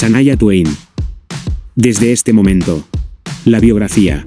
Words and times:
Sanaya 0.00 0.34
Twain. 0.34 0.66
Desde 1.74 2.10
este 2.12 2.32
momento. 2.32 2.82
La 3.44 3.60
biografía. 3.60 4.26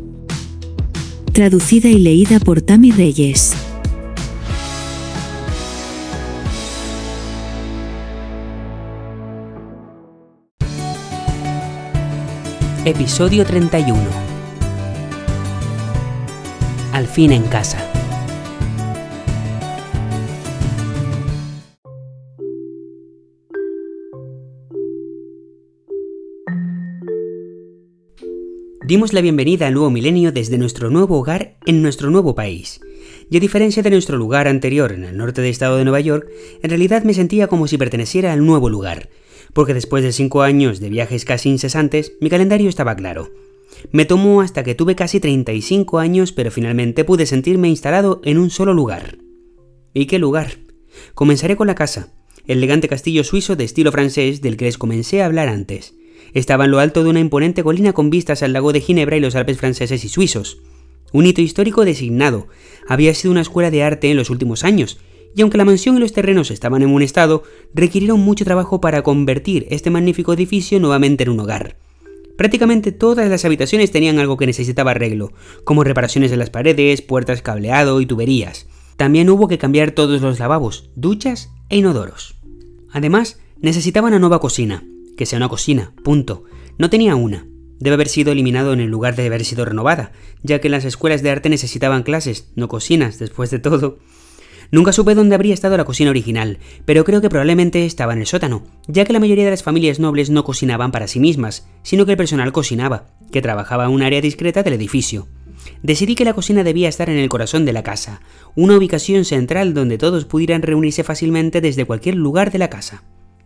Traducida 1.31 1.89
y 1.89 1.97
leída 1.97 2.39
por 2.39 2.61
Tami 2.61 2.91
Reyes. 2.91 3.55
Episodio 12.85 13.43
31. 13.43 13.99
Al 16.91 17.07
fin 17.07 17.31
en 17.31 17.45
casa. 17.45 17.92
Dimos 28.85 29.13
la 29.13 29.21
bienvenida 29.21 29.67
al 29.67 29.75
nuevo 29.75 29.89
milenio 29.89 30.33
desde 30.33 30.57
nuestro 30.57 30.89
nuevo 30.89 31.17
hogar 31.17 31.55
en 31.65 31.81
nuestro 31.81 32.09
nuevo 32.09 32.35
país. 32.35 32.81
Y 33.29 33.37
a 33.37 33.39
diferencia 33.39 33.81
de 33.81 33.89
nuestro 33.89 34.17
lugar 34.17 34.49
anterior 34.49 34.91
en 34.91 35.05
el 35.05 35.15
norte 35.15 35.41
del 35.41 35.51
estado 35.51 35.77
de 35.77 35.85
Nueva 35.85 36.01
York, 36.01 36.27
en 36.61 36.69
realidad 36.69 37.03
me 37.03 37.13
sentía 37.13 37.47
como 37.47 37.67
si 37.67 37.77
perteneciera 37.77 38.33
al 38.33 38.45
nuevo 38.45 38.69
lugar, 38.69 39.09
porque 39.53 39.73
después 39.73 40.03
de 40.03 40.11
cinco 40.11 40.41
años 40.41 40.81
de 40.81 40.89
viajes 40.89 41.23
casi 41.23 41.47
incesantes, 41.49 42.11
mi 42.19 42.29
calendario 42.29 42.67
estaba 42.67 42.93
claro. 42.97 43.31
Me 43.93 44.03
tomó 44.03 44.41
hasta 44.41 44.65
que 44.65 44.75
tuve 44.75 44.95
casi 44.95 45.21
35 45.21 45.99
años, 45.99 46.33
pero 46.33 46.51
finalmente 46.51 47.05
pude 47.05 47.25
sentirme 47.25 47.69
instalado 47.69 48.19
en 48.25 48.37
un 48.37 48.49
solo 48.49 48.73
lugar. 48.73 49.17
¿Y 49.93 50.07
qué 50.07 50.19
lugar? 50.19 50.57
Comenzaré 51.13 51.55
con 51.55 51.67
la 51.67 51.75
casa, 51.75 52.11
el 52.47 52.57
elegante 52.57 52.89
castillo 52.89 53.23
suizo 53.23 53.55
de 53.55 53.63
estilo 53.63 53.93
francés 53.93 54.41
del 54.41 54.57
que 54.57 54.65
les 54.65 54.77
comencé 54.77 55.21
a 55.21 55.25
hablar 55.25 55.47
antes. 55.47 55.95
Estaba 56.33 56.65
en 56.65 56.71
lo 56.71 56.79
alto 56.79 57.03
de 57.03 57.09
una 57.09 57.19
imponente 57.19 57.63
colina 57.63 57.93
con 57.93 58.09
vistas 58.09 58.41
al 58.41 58.53
lago 58.53 58.73
de 58.73 58.81
Ginebra 58.81 59.17
y 59.17 59.19
los 59.19 59.35
Alpes 59.35 59.57
franceses 59.57 60.03
y 60.03 60.09
suizos. 60.09 60.59
Un 61.11 61.27
hito 61.27 61.41
histórico 61.41 61.85
designado. 61.85 62.47
Había 62.87 63.13
sido 63.13 63.31
una 63.31 63.41
escuela 63.41 63.69
de 63.69 63.83
arte 63.83 64.09
en 64.09 64.17
los 64.17 64.31
últimos 64.31 64.63
años, 64.63 64.99
y 65.35 65.41
aunque 65.41 65.57
la 65.57 65.65
mansión 65.65 65.97
y 65.97 65.99
los 65.99 66.13
terrenos 66.13 66.49
estaban 66.51 66.81
en 66.81 66.91
buen 66.91 67.03
estado, 67.03 67.43
requirieron 67.73 68.19
mucho 68.19 68.45
trabajo 68.45 68.81
para 68.81 69.03
convertir 69.03 69.67
este 69.69 69.91
magnífico 69.91 70.33
edificio 70.33 70.79
nuevamente 70.79 71.23
en 71.23 71.29
un 71.29 71.39
hogar. 71.39 71.77
Prácticamente 72.35 72.91
todas 72.91 73.29
las 73.29 73.45
habitaciones 73.45 73.91
tenían 73.91 74.17
algo 74.17 74.37
que 74.37 74.47
necesitaba 74.47 74.91
arreglo, 74.91 75.33
como 75.63 75.83
reparaciones 75.83 76.31
de 76.31 76.37
las 76.37 76.49
paredes, 76.49 77.03
puertas 77.03 77.43
cableado 77.43 78.01
y 78.01 78.07
tuberías. 78.07 78.67
También 78.97 79.29
hubo 79.29 79.47
que 79.47 79.59
cambiar 79.59 79.91
todos 79.91 80.21
los 80.21 80.39
lavabos, 80.39 80.89
duchas 80.95 81.51
e 81.69 81.77
inodoros. 81.77 82.35
Además, 82.91 83.39
necesitaba 83.59 84.07
una 84.07 84.19
nueva 84.19 84.39
cocina, 84.39 84.83
que 85.17 85.25
sea 85.25 85.37
una 85.37 85.49
cocina, 85.49 85.93
punto. 86.03 86.43
No 86.77 86.89
tenía 86.89 87.15
una. 87.15 87.47
Debe 87.79 87.95
haber 87.95 88.07
sido 88.07 88.31
eliminado 88.31 88.73
en 88.73 88.79
el 88.79 88.89
lugar 88.89 89.15
de 89.15 89.25
haber 89.25 89.43
sido 89.43 89.65
renovada, 89.65 90.11
ya 90.41 90.59
que 90.59 90.69
las 90.69 90.85
escuelas 90.85 91.21
de 91.21 91.31
arte 91.31 91.49
necesitaban 91.49 92.03
clases, 92.03 92.51
no 92.55 92.67
cocinas, 92.67 93.19
después 93.19 93.51
de 93.51 93.59
todo. 93.59 93.99
Nunca 94.71 94.91
supe 94.91 95.13
dónde 95.13 95.35
habría 95.35 95.53
estado 95.53 95.77
la 95.77 95.85
cocina 95.85 96.09
original, 96.09 96.57
pero 96.85 97.03
creo 97.03 97.21
que 97.21 97.29
probablemente 97.29 97.85
estaba 97.85 98.13
en 98.13 98.19
el 98.19 98.25
sótano, 98.25 98.63
ya 98.87 99.05
que 99.05 99.13
la 99.13 99.19
mayoría 99.19 99.45
de 99.45 99.51
las 99.51 99.63
familias 99.63 99.99
nobles 99.99 100.29
no 100.29 100.43
cocinaban 100.43 100.91
para 100.91 101.07
sí 101.07 101.19
mismas, 101.19 101.67
sino 101.83 102.05
que 102.05 102.13
el 102.13 102.17
personal 102.17 102.51
cocinaba, 102.51 103.11
que 103.31 103.41
trabajaba 103.41 103.85
en 103.85 103.91
un 103.91 104.01
área 104.01 104.21
discreta 104.21 104.63
del 104.63 104.73
edificio. 104.73 105.27
Decidí 105.81 106.15
que 106.15 106.25
la 106.25 106.33
cocina 106.33 106.63
debía 106.63 106.89
estar 106.89 107.09
en 107.09 107.17
el 107.17 107.29
corazón 107.29 107.65
de 107.65 107.73
la 107.73 107.83
casa, 107.83 108.21
una 108.55 108.75
ubicación 108.77 109.25
central 109.25 109.73
donde 109.73 109.97
todos 109.97 110.25
pudieran 110.25 110.61
reunirse 110.61 111.03
fácilmente 111.03 111.61
desde 111.61 111.85
cualquier 111.85 112.15
lugar 112.15 112.51
de 112.51 112.59
la 112.59 112.69
casa. 112.69 113.03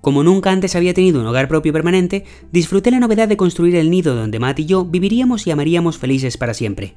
Como 0.08 0.24
nunca 0.24 0.52
antes 0.52 0.74
había 0.78 0.94
tenido 0.94 1.20
un 1.20 1.28
hogar 1.28 1.50
propio 1.50 1.74
permanente, 1.74 2.24
disfruté 2.54 2.92
la 2.92 3.02
novedad 3.02 3.28
de 3.28 3.36
construir 3.36 3.76
el 3.76 3.90
nido 3.90 4.16
donde 4.16 4.40
Matt 4.40 4.60
y 4.60 4.66
yo 4.66 4.86
viviríamos 4.86 5.46
y 5.46 5.52
amaríamos 5.52 5.98
felices 5.98 6.38
para 6.38 6.54
siempre. 6.54 6.96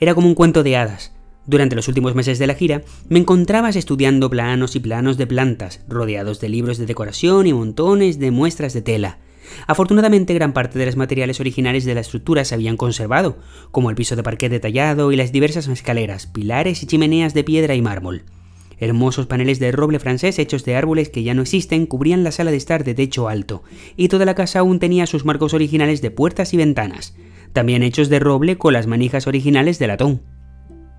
Era 0.00 0.14
como 0.14 0.28
un 0.28 0.34
cuento 0.34 0.62
de 0.62 0.76
hadas, 0.76 1.14
durante 1.46 1.74
los 1.74 1.88
últimos 1.88 2.14
meses 2.14 2.38
de 2.38 2.46
la 2.46 2.52
gira, 2.52 2.82
me 3.08 3.20
encontrabas 3.20 3.74
estudiando 3.74 4.28
planos 4.28 4.76
y 4.76 4.80
planos 4.80 5.16
de 5.16 5.26
plantas, 5.26 5.80
rodeados 5.88 6.42
de 6.42 6.50
libros 6.50 6.76
de 6.76 6.84
decoración 6.84 7.46
y 7.46 7.54
montones 7.54 8.18
de 8.18 8.30
muestras 8.30 8.74
de 8.74 8.82
tela. 8.82 9.16
Afortunadamente, 9.66 10.34
gran 10.34 10.52
parte 10.52 10.78
de 10.78 10.84
los 10.84 10.96
materiales 10.96 11.40
originales 11.40 11.86
de 11.86 11.94
la 11.94 12.02
estructura 12.02 12.44
se 12.44 12.54
habían 12.54 12.76
conservado, 12.76 13.38
como 13.70 13.88
el 13.88 13.96
piso 13.96 14.14
de 14.14 14.24
parquet 14.24 14.50
detallado 14.50 15.10
y 15.10 15.16
las 15.16 15.32
diversas 15.32 15.68
escaleras, 15.68 16.26
pilares 16.26 16.82
y 16.82 16.86
chimeneas 16.86 17.32
de 17.32 17.44
piedra 17.44 17.74
y 17.74 17.80
mármol. 17.80 18.24
Hermosos 18.82 19.26
paneles 19.26 19.60
de 19.60 19.70
roble 19.70 20.00
francés 20.00 20.40
hechos 20.40 20.64
de 20.64 20.74
árboles 20.74 21.08
que 21.08 21.22
ya 21.22 21.34
no 21.34 21.42
existen 21.42 21.86
cubrían 21.86 22.24
la 22.24 22.32
sala 22.32 22.50
de 22.50 22.56
estar 22.56 22.82
de 22.82 22.94
techo 22.94 23.28
alto, 23.28 23.62
y 23.96 24.08
toda 24.08 24.24
la 24.24 24.34
casa 24.34 24.58
aún 24.58 24.80
tenía 24.80 25.06
sus 25.06 25.24
marcos 25.24 25.54
originales 25.54 26.02
de 26.02 26.10
puertas 26.10 26.52
y 26.52 26.56
ventanas, 26.56 27.14
también 27.52 27.84
hechos 27.84 28.08
de 28.08 28.18
roble 28.18 28.58
con 28.58 28.72
las 28.72 28.88
manijas 28.88 29.28
originales 29.28 29.78
de 29.78 29.86
latón. 29.86 30.22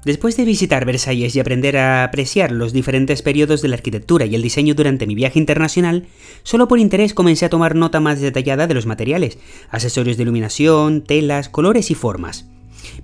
Después 0.05 0.38
de 0.38 0.45
visitar 0.45 0.85
Versalles 0.85 1.35
y 1.35 1.41
aprender 1.41 1.75
a 1.75 2.05
apreciar 2.05 2.53
los 2.53 2.71
diferentes 2.71 3.21
periodos 3.21 3.61
de 3.61 3.67
la 3.67 3.75
arquitectura 3.75 4.25
y 4.25 4.35
el 4.35 4.41
diseño 4.41 4.75
durante 4.75 5.05
mi 5.05 5.13
viaje 5.13 5.38
internacional, 5.38 6.07
solo 6.44 6.69
por 6.69 6.79
interés 6.79 7.13
comencé 7.13 7.44
a 7.44 7.50
tomar 7.50 7.75
nota 7.75 8.00
más 8.00 8.21
detallada 8.21 8.65
de 8.65 8.75
los 8.75 8.85
materiales, 8.85 9.39
accesorios 9.69 10.15
de 10.15 10.23
iluminación, 10.23 11.03
telas, 11.03 11.50
colores 11.50 11.91
y 11.91 11.95
formas. 11.95 12.53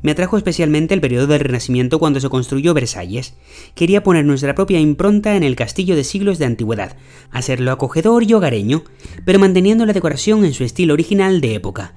Me 0.02 0.12
atrajo 0.12 0.38
especialmente 0.38 0.94
el 0.94 1.02
periodo 1.02 1.28
del 1.28 1.42
Renacimiento 1.42 2.00
cuando 2.00 2.20
se 2.20 2.30
construyó 2.30 2.74
Versalles. 2.74 3.34
Quería 3.76 4.02
poner 4.02 4.26
nuestra 4.26 4.56
propia 4.56 4.80
impronta 4.80 5.36
en 5.36 5.44
el 5.44 5.56
castillo 5.56 5.96
de 5.96 6.06
siglos 6.06 6.40
de 6.40 6.46
antigüedad, 6.46 6.96
hacerlo 7.32 7.72
acogedor 7.72 8.24
y 8.24 8.34
hogareño, 8.34 8.84
pero 9.26 9.40
manteniendo 9.40 9.86
la 9.86 9.94
decoración 9.94 10.46
en 10.46 10.54
su 10.54 10.64
estilo 10.64 10.94
original 10.94 11.42
de 11.42 11.56
época. 11.56 11.94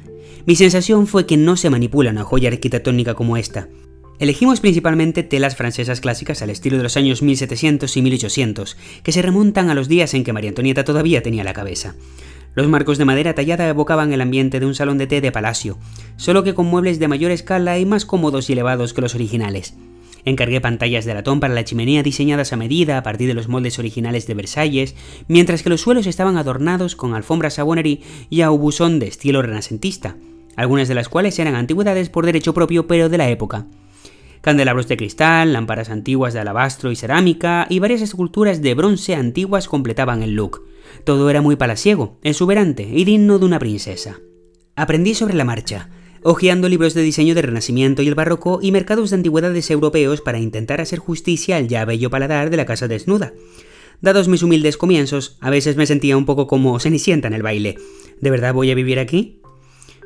Mi 0.47 0.57
sensación 0.57 1.07
fue 1.07 1.27
que 1.27 1.37
no 1.37 1.57
se 1.57 1.71
manipula 1.71 2.11
una 2.11 2.25
joya 2.25 2.49
arquitectónica 2.49 3.15
como 3.15 3.37
esta. 3.37 3.69
Elegimos 4.19 4.61
principalmente 4.61 5.23
telas 5.23 5.57
francesas 5.57 6.01
clásicas 6.01 6.43
al 6.43 6.51
estilo 6.51 6.77
de 6.77 6.83
los 6.83 6.97
años 6.97 7.23
1700 7.23 7.97
y 7.97 8.03
1800, 8.03 8.77
que 9.03 9.13
se 9.13 9.23
remontan 9.23 9.71
a 9.71 9.75
los 9.75 9.89
días 9.89 10.15
en 10.15 10.25
que 10.25 10.33
María 10.33 10.51
Antonieta 10.51 10.85
todavía 10.85 11.23
tenía 11.23 11.45
la 11.45 11.53
cabeza. 11.53 11.95
Los 12.55 12.69
marcos 12.69 12.99
de 12.99 13.07
madera 13.07 13.35
tallada 13.35 13.69
evocaban 13.69 14.13
el 14.13 14.21
ambiente 14.21 14.61
de 14.61 14.67
un 14.67 14.75
salón 14.75 14.99
de 14.99 15.07
té 15.07 15.21
de 15.21 15.33
palacio, 15.33 15.79
solo 16.17 16.45
que 16.45 16.55
con 16.55 16.67
muebles 16.67 16.99
de 16.99 17.09
mayor 17.09 17.31
escala 17.31 17.79
y 17.79 17.87
más 17.87 18.05
cómodos 18.05 18.51
y 18.51 18.53
elevados 18.53 18.93
que 18.93 19.01
los 19.01 19.15
originales. 19.15 19.75
Encargué 20.25 20.61
pantallas 20.61 21.05
de 21.05 21.15
latón 21.15 21.41
para 21.41 21.55
la 21.55 21.65
chimenea 21.65 22.03
diseñadas 22.03 22.53
a 22.53 22.57
medida 22.57 22.99
a 22.99 23.03
partir 23.03 23.27
de 23.27 23.35
los 23.35 23.49
moldes 23.49 23.79
originales 23.79 24.27
de 24.27 24.35
Versalles, 24.35 24.95
mientras 25.29 25.63
que 25.63 25.71
los 25.71 25.81
suelos 25.81 26.07
estaban 26.07 26.37
adornados 26.37 26.95
con 26.95 27.15
alfombras 27.15 27.55
Savonnerie 27.55 28.03
y 28.29 28.43
aubusón 28.43 28.99
de 28.99 29.09
estilo 29.09 29.43
renacentista, 29.43 30.17
algunas 30.55 30.89
de 30.89 30.95
las 30.95 31.09
cuales 31.09 31.39
eran 31.39 31.55
antigüedades 31.55 32.11
por 32.11 32.27
derecho 32.27 32.55
propio 32.55 32.87
pero 32.87 33.09
de 33.09 33.19
la 33.19 33.31
época 33.31 33.67
candelabros 34.43 34.89
de 34.89 34.99
cristal, 34.99 35.55
lámparas 35.55 35.89
antiguas 35.89 36.35
de 36.35 36.41
alabastro 36.41 36.91
y 36.91 36.97
cerámica 36.97 37.67
y 37.71 37.79
varias 37.79 38.03
esculturas 38.03 38.61
de 38.61 38.75
bronce 38.75 39.15
antiguas 39.15 39.69
completaban 39.69 40.23
el 40.23 40.35
look. 40.35 40.67
Todo 41.05 41.31
era 41.31 41.41
muy 41.41 41.57
palaciego, 41.57 42.19
exuberante 42.23 42.83
y 42.83 43.05
digno 43.05 43.39
de 43.39 43.47
una 43.47 43.59
princesa. 43.59 44.21
Aprendí 44.77 45.15
sobre 45.15 45.35
la 45.35 45.45
marcha, 45.45 45.91
hojeando 46.23 46.69
libros 46.69 46.93
de 46.95 47.03
diseño 47.03 47.35
del 47.35 47.45
Renacimiento 47.45 48.03
y 48.03 48.09
el 48.09 48.15
Barroco 48.15 48.59
y 48.61 48.73
mercados 48.73 49.11
de 49.11 49.17
antigüedades 49.17 49.71
europeos 49.71 50.21
para 50.21 50.39
intentar 50.39 50.81
hacer 50.81 50.99
justicia 50.99 51.57
al 51.57 51.69
ya 51.69 51.85
bello 51.85 52.11
paladar 52.11 52.51
de 52.51 52.57
la 52.57 52.67
casa 52.67 52.89
desnuda. 52.89 53.33
Dados 54.01 54.27
mis 54.27 54.43
humildes 54.43 54.77
comienzos, 54.77 55.37
a 55.41 55.51
veces 55.51 55.77
me 55.77 55.87
sentía 55.87 56.17
un 56.17 56.27
poco 56.27 56.49
como 56.49 56.79
cenicienta 56.81 57.29
en 57.29 57.35
el 57.35 57.43
baile. 57.43 57.77
¿De 58.21 58.31
verdad 58.31 58.53
voy 58.53 58.71
a 58.73 58.75
vivir 58.75 58.99
aquí? 58.99 59.41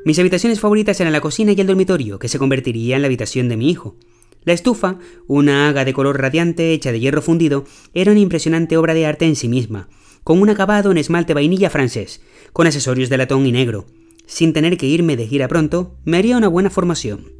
Mis 0.05 0.19
habitaciones 0.19 0.61
favoritas 0.61 1.01
eran 1.01 1.13
la 1.13 1.21
cocina 1.21 1.53
y 1.53 1.61
el 1.61 1.67
dormitorio, 1.67 2.19
que 2.19 2.29
se 2.29 2.39
convertiría 2.39 2.97
en 2.97 3.03
la 3.03 3.07
habitación 3.07 3.49
de 3.49 3.57
mi 3.57 3.71
hijo. 3.71 3.97
La 4.47 4.53
estufa, 4.53 5.01
una 5.27 5.69
haga 5.69 5.85
de 5.85 5.93
color 5.93 6.21
radiante 6.21 6.73
hecha 6.73 6.93
de 6.93 7.01
hierro 7.01 7.21
fundido, 7.21 7.65
era 7.95 8.13
una 8.13 8.21
impresionante 8.21 8.77
obra 8.77 8.95
de 8.95 9.05
arte 9.05 9.27
en 9.27 9.35
sí 9.35 9.49
misma, 9.49 9.89
con 10.23 10.41
un 10.41 10.49
acabado 10.49 10.93
en 10.93 10.99
esmalte 10.99 11.35
vainilla 11.35 11.69
francés, 11.69 12.23
con 12.53 12.69
accesorios 12.69 13.09
de 13.09 13.19
latón 13.19 13.45
y 13.45 13.51
negro. 13.51 13.87
Sin 14.25 14.53
tener 14.53 14.77
que 14.77 14.87
irme 14.87 15.17
de 15.17 15.27
gira 15.27 15.49
pronto, 15.49 15.97
me 16.05 16.19
haría 16.19 16.37
una 16.37 16.47
buena 16.47 16.71
formación. 16.71 17.33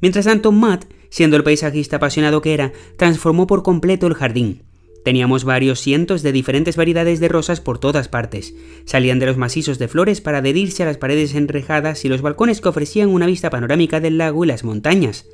Mientras 0.00 0.24
tanto, 0.24 0.50
Matt, 0.50 0.86
siendo 1.10 1.36
el 1.36 1.44
paisajista 1.44 1.98
apasionado 1.98 2.42
que 2.42 2.54
era, 2.54 2.72
transformó 2.96 3.46
por 3.46 3.62
completo 3.62 4.08
el 4.08 4.14
jardín. 4.14 4.64
Teníamos 5.04 5.44
varios 5.44 5.78
cientos 5.78 6.24
de 6.24 6.32
diferentes 6.32 6.74
variedades 6.74 7.20
de 7.20 7.28
rosas 7.28 7.60
por 7.60 7.78
todas 7.78 8.08
partes. 8.08 8.52
Salían 8.84 9.20
de 9.20 9.26
los 9.26 9.36
macizos 9.36 9.78
de 9.78 9.86
flores 9.86 10.20
para 10.20 10.38
adherirse 10.38 10.82
a 10.82 10.86
las 10.86 10.96
paredes 10.96 11.36
enrejadas 11.36 12.04
y 12.04 12.08
los 12.08 12.20
balcones 12.20 12.60
que 12.60 12.68
ofrecían 12.68 13.10
una 13.10 13.26
vista 13.26 13.48
panorámica 13.48 14.00
del 14.00 14.18
lago 14.18 14.44
y 14.44 14.48
las 14.48 14.64
montañas. 14.64 15.24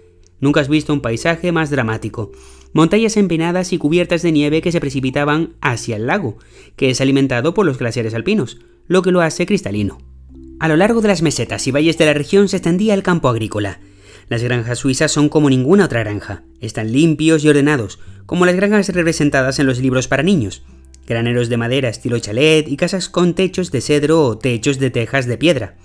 Nunca 0.42 0.60
has 0.60 0.68
visto 0.68 0.92
un 0.92 1.00
paisaje 1.00 1.52
más 1.52 1.70
dramático. 1.70 2.32
Montañas 2.72 3.16
empinadas 3.16 3.72
y 3.72 3.78
cubiertas 3.78 4.22
de 4.22 4.32
nieve 4.32 4.60
que 4.60 4.72
se 4.72 4.80
precipitaban 4.80 5.54
hacia 5.60 5.94
el 5.94 6.08
lago, 6.08 6.36
que 6.74 6.90
es 6.90 7.00
alimentado 7.00 7.54
por 7.54 7.64
los 7.64 7.78
glaciares 7.78 8.12
alpinos, 8.12 8.58
lo 8.88 9.02
que 9.02 9.12
lo 9.12 9.20
hace 9.20 9.46
cristalino. 9.46 9.98
A 10.58 10.66
lo 10.66 10.76
largo 10.76 11.00
de 11.00 11.06
las 11.06 11.22
mesetas 11.22 11.68
y 11.68 11.70
valles 11.70 11.96
de 11.96 12.06
la 12.06 12.12
región 12.12 12.48
se 12.48 12.56
extendía 12.56 12.94
el 12.94 13.04
campo 13.04 13.28
agrícola. 13.28 13.78
Las 14.28 14.42
granjas 14.42 14.80
suizas 14.80 15.12
son 15.12 15.28
como 15.28 15.48
ninguna 15.48 15.84
otra 15.84 16.00
granja. 16.00 16.42
Están 16.60 16.90
limpios 16.90 17.44
y 17.44 17.48
ordenados, 17.48 18.00
como 18.26 18.44
las 18.44 18.56
granjas 18.56 18.88
representadas 18.88 19.60
en 19.60 19.66
los 19.66 19.78
libros 19.78 20.08
para 20.08 20.24
niños. 20.24 20.64
Graneros 21.06 21.50
de 21.50 21.56
madera 21.56 21.88
estilo 21.88 22.18
chalet 22.18 22.66
y 22.66 22.76
casas 22.76 23.08
con 23.08 23.34
techos 23.34 23.70
de 23.70 23.80
cedro 23.80 24.24
o 24.24 24.38
techos 24.38 24.80
de 24.80 24.90
tejas 24.90 25.26
de 25.26 25.38
piedra. 25.38 25.76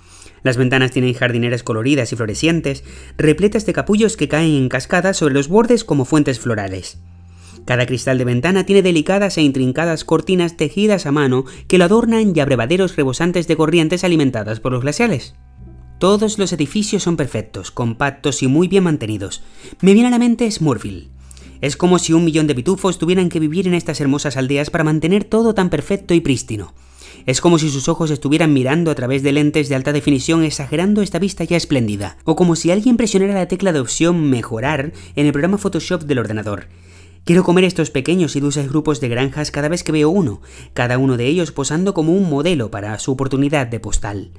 Las 0.42 0.56
ventanas 0.56 0.90
tienen 0.90 1.14
jardineras 1.14 1.62
coloridas 1.62 2.12
y 2.12 2.16
florecientes, 2.16 2.84
repletas 3.16 3.66
de 3.66 3.72
capullos 3.72 4.16
que 4.16 4.28
caen 4.28 4.54
en 4.54 4.68
cascadas 4.68 5.16
sobre 5.16 5.34
los 5.34 5.48
bordes 5.48 5.84
como 5.84 6.04
fuentes 6.04 6.38
florales. 6.40 6.98
Cada 7.64 7.84
cristal 7.84 8.16
de 8.16 8.24
ventana 8.24 8.64
tiene 8.64 8.82
delicadas 8.82 9.36
e 9.36 9.42
intrincadas 9.42 10.04
cortinas 10.04 10.56
tejidas 10.56 11.04
a 11.04 11.12
mano 11.12 11.44
que 11.66 11.76
lo 11.76 11.84
adornan 11.84 12.32
y 12.34 12.40
abrevaderos 12.40 12.96
rebosantes 12.96 13.46
de 13.46 13.56
corrientes 13.56 14.04
alimentadas 14.04 14.60
por 14.60 14.72
los 14.72 14.80
glaciales. 14.80 15.34
Todos 15.98 16.38
los 16.38 16.52
edificios 16.52 17.02
son 17.02 17.16
perfectos, 17.16 17.70
compactos 17.70 18.42
y 18.42 18.46
muy 18.46 18.68
bien 18.68 18.84
mantenidos. 18.84 19.42
Me 19.80 19.92
viene 19.92 20.08
a 20.08 20.12
la 20.12 20.18
mente 20.18 20.50
Smurville. 20.50 21.08
Es 21.60 21.76
como 21.76 21.98
si 21.98 22.12
un 22.12 22.24
millón 22.24 22.46
de 22.46 22.54
pitufos 22.54 22.98
tuvieran 22.98 23.28
que 23.28 23.40
vivir 23.40 23.66
en 23.66 23.74
estas 23.74 24.00
hermosas 24.00 24.36
aldeas 24.36 24.70
para 24.70 24.84
mantener 24.84 25.24
todo 25.24 25.54
tan 25.54 25.70
perfecto 25.70 26.14
y 26.14 26.20
prístino. 26.20 26.72
Es 27.28 27.42
como 27.42 27.58
si 27.58 27.68
sus 27.68 27.90
ojos 27.90 28.10
estuvieran 28.10 28.54
mirando 28.54 28.90
a 28.90 28.94
través 28.94 29.22
de 29.22 29.32
lentes 29.32 29.68
de 29.68 29.74
alta 29.74 29.92
definición 29.92 30.44
exagerando 30.44 31.02
esta 31.02 31.18
vista 31.18 31.44
ya 31.44 31.58
espléndida, 31.58 32.16
o 32.24 32.36
como 32.36 32.56
si 32.56 32.70
alguien 32.70 32.96
presionara 32.96 33.34
la 33.34 33.48
tecla 33.48 33.74
de 33.74 33.80
opción 33.80 34.30
mejorar 34.30 34.94
en 35.14 35.26
el 35.26 35.32
programa 35.32 35.58
Photoshop 35.58 36.04
del 36.04 36.20
ordenador. 36.20 36.68
Quiero 37.24 37.44
comer 37.44 37.64
estos 37.64 37.90
pequeños 37.90 38.34
y 38.34 38.40
dulces 38.40 38.70
grupos 38.70 39.02
de 39.02 39.10
granjas 39.10 39.50
cada 39.50 39.68
vez 39.68 39.84
que 39.84 39.92
veo 39.92 40.08
uno, 40.08 40.40
cada 40.72 40.96
uno 40.96 41.18
de 41.18 41.26
ellos 41.26 41.52
posando 41.52 41.92
como 41.92 42.14
un 42.14 42.30
modelo 42.30 42.70
para 42.70 42.98
su 42.98 43.12
oportunidad 43.12 43.66
de 43.66 43.78
postal. 43.78 44.30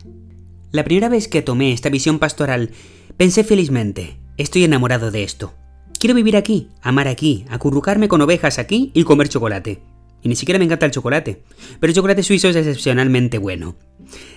La 0.71 0.83
primera 0.83 1.09
vez 1.09 1.27
que 1.27 1.43
tomé 1.43 1.73
esta 1.73 1.89
visión 1.89 2.17
pastoral, 2.17 2.71
pensé 3.17 3.43
felizmente, 3.43 4.17
estoy 4.37 4.63
enamorado 4.63 5.11
de 5.11 5.21
esto. 5.21 5.53
Quiero 5.99 6.15
vivir 6.15 6.35
aquí, 6.35 6.69
amar 6.81 7.07
aquí, 7.07 7.45
acurrucarme 7.51 8.07
con 8.07 8.21
ovejas 8.21 8.57
aquí 8.57 8.89
y 8.95 9.03
comer 9.03 9.29
chocolate. 9.29 9.79
Y 10.21 10.29
ni 10.29 10.35
siquiera 10.35 10.59
me 10.59 10.65
encanta 10.65 10.85
el 10.85 10.91
chocolate, 10.91 11.41
pero 11.79 11.91
el 11.91 11.95
chocolate 11.95 12.23
suizo 12.23 12.49
es 12.49 12.55
excepcionalmente 12.55 13.37
bueno. 13.37 13.75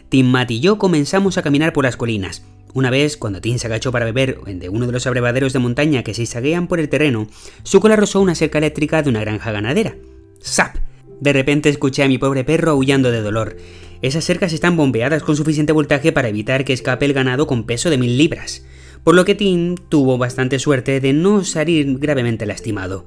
Tim 0.08 0.26
Matt 0.26 0.50
y 0.50 0.61
yo 0.61 0.79
comenzamos 0.79 1.38
a 1.38 1.43
caminar 1.43 1.73
por 1.73 1.84
las 1.84 1.96
colinas, 1.96 2.43
una 2.75 2.90
vez, 2.90 3.19
cuando 3.19 3.40
Tim 3.40 3.58
se 3.58 3.67
agachó 3.67 3.93
para 3.93 4.06
beber 4.06 4.40
de 4.40 4.69
uno 4.70 4.87
de 4.87 4.93
los 4.93 5.06
abrevaderos 5.06 5.52
de 5.52 5.58
montaña 5.58 6.02
que 6.02 6.14
se 6.14 6.25
zaguean 6.25 6.69
por 6.69 6.81
el 6.81 6.88
terreno, 6.88 7.26
su 7.64 7.81
cola 7.81 7.96
rozó 7.96 8.20
una 8.20 8.34
cerca 8.34 8.58
eléctrica 8.58 9.02
de 9.02 9.11
una 9.11 9.20
granja 9.20 9.52
ganadera. 9.52 9.94
¡Zap! 10.43 10.76
De 11.20 11.32
repente 11.32 11.69
escuché 11.69 12.02
a 12.02 12.08
mi 12.08 12.17
pobre 12.17 12.44
perro 12.44 12.73
aullando 12.73 13.11
de 13.11 13.20
dolor. 13.20 13.56
Esas 14.00 14.25
cercas 14.25 14.55
están 14.55 14.76
bombeadas 14.76 15.23
con 15.23 15.37
suficiente 15.37 15.73
voltaje 15.73 16.12
para 16.12 16.29
evitar 16.29 16.64
que 16.64 16.73
escape 16.73 17.05
el 17.05 17.12
ganado 17.12 17.46
con 17.46 17.64
peso 17.64 17.90
de 17.90 17.99
mil 17.99 18.17
libras, 18.17 18.64
por 19.05 19.14
lo 19.14 19.25
que 19.25 19.34
Tim 19.34 19.76
tuvo 19.76 20.17
bastante 20.17 20.58
suerte 20.58 20.99
de 21.00 21.12
no 21.12 21.44
salir 21.44 21.99
gravemente 21.99 22.46
lastimado. 22.46 23.05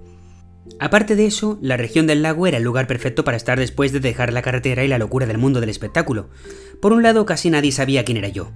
Aparte 0.79 1.15
de 1.15 1.25
eso, 1.25 1.57
la 1.61 1.77
región 1.77 2.07
del 2.07 2.21
lago 2.21 2.47
era 2.47 2.57
el 2.57 2.63
lugar 2.63 2.87
perfecto 2.87 3.23
para 3.23 3.37
estar 3.37 3.59
después 3.59 3.91
de 3.91 3.99
dejar 3.99 4.33
la 4.33 4.41
carretera 4.41 4.83
y 4.83 4.87
la 4.87 4.97
locura 4.97 5.25
del 5.25 5.37
mundo 5.37 5.61
del 5.61 5.69
espectáculo. 5.69 6.29
Por 6.81 6.91
un 6.91 7.03
lado, 7.03 7.25
casi 7.25 7.49
nadie 7.49 7.71
sabía 7.71 8.03
quién 8.03 8.17
era 8.17 8.29
yo. 8.29 8.51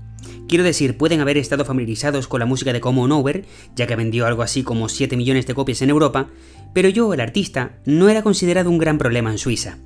Quiero 0.48 0.64
decir, 0.64 0.98
pueden 0.98 1.22
haber 1.22 1.38
estado 1.38 1.64
familiarizados 1.64 2.28
con 2.28 2.40
la 2.40 2.46
música 2.48 2.74
de 2.74 2.82
Common 2.82 3.12
Over, 3.12 3.46
ya 3.76 3.86
que 3.86 3.96
vendió 3.96 4.26
algo 4.26 4.42
así 4.42 4.64
como 4.64 4.90
7 4.90 5.16
millones 5.16 5.46
de 5.46 5.54
copias 5.54 5.82
en 5.84 5.92
Europa, 5.92 6.30
pero 6.74 6.90
yo, 6.90 7.14
el 7.14 7.22
artista, 7.22 7.78
no 7.86 8.10
era 8.10 8.24
considerado 8.24 8.70
un 8.70 8.80
gran 8.80 8.98
problema 8.98 9.32
en 9.32 9.38
Suiza. 9.38 9.78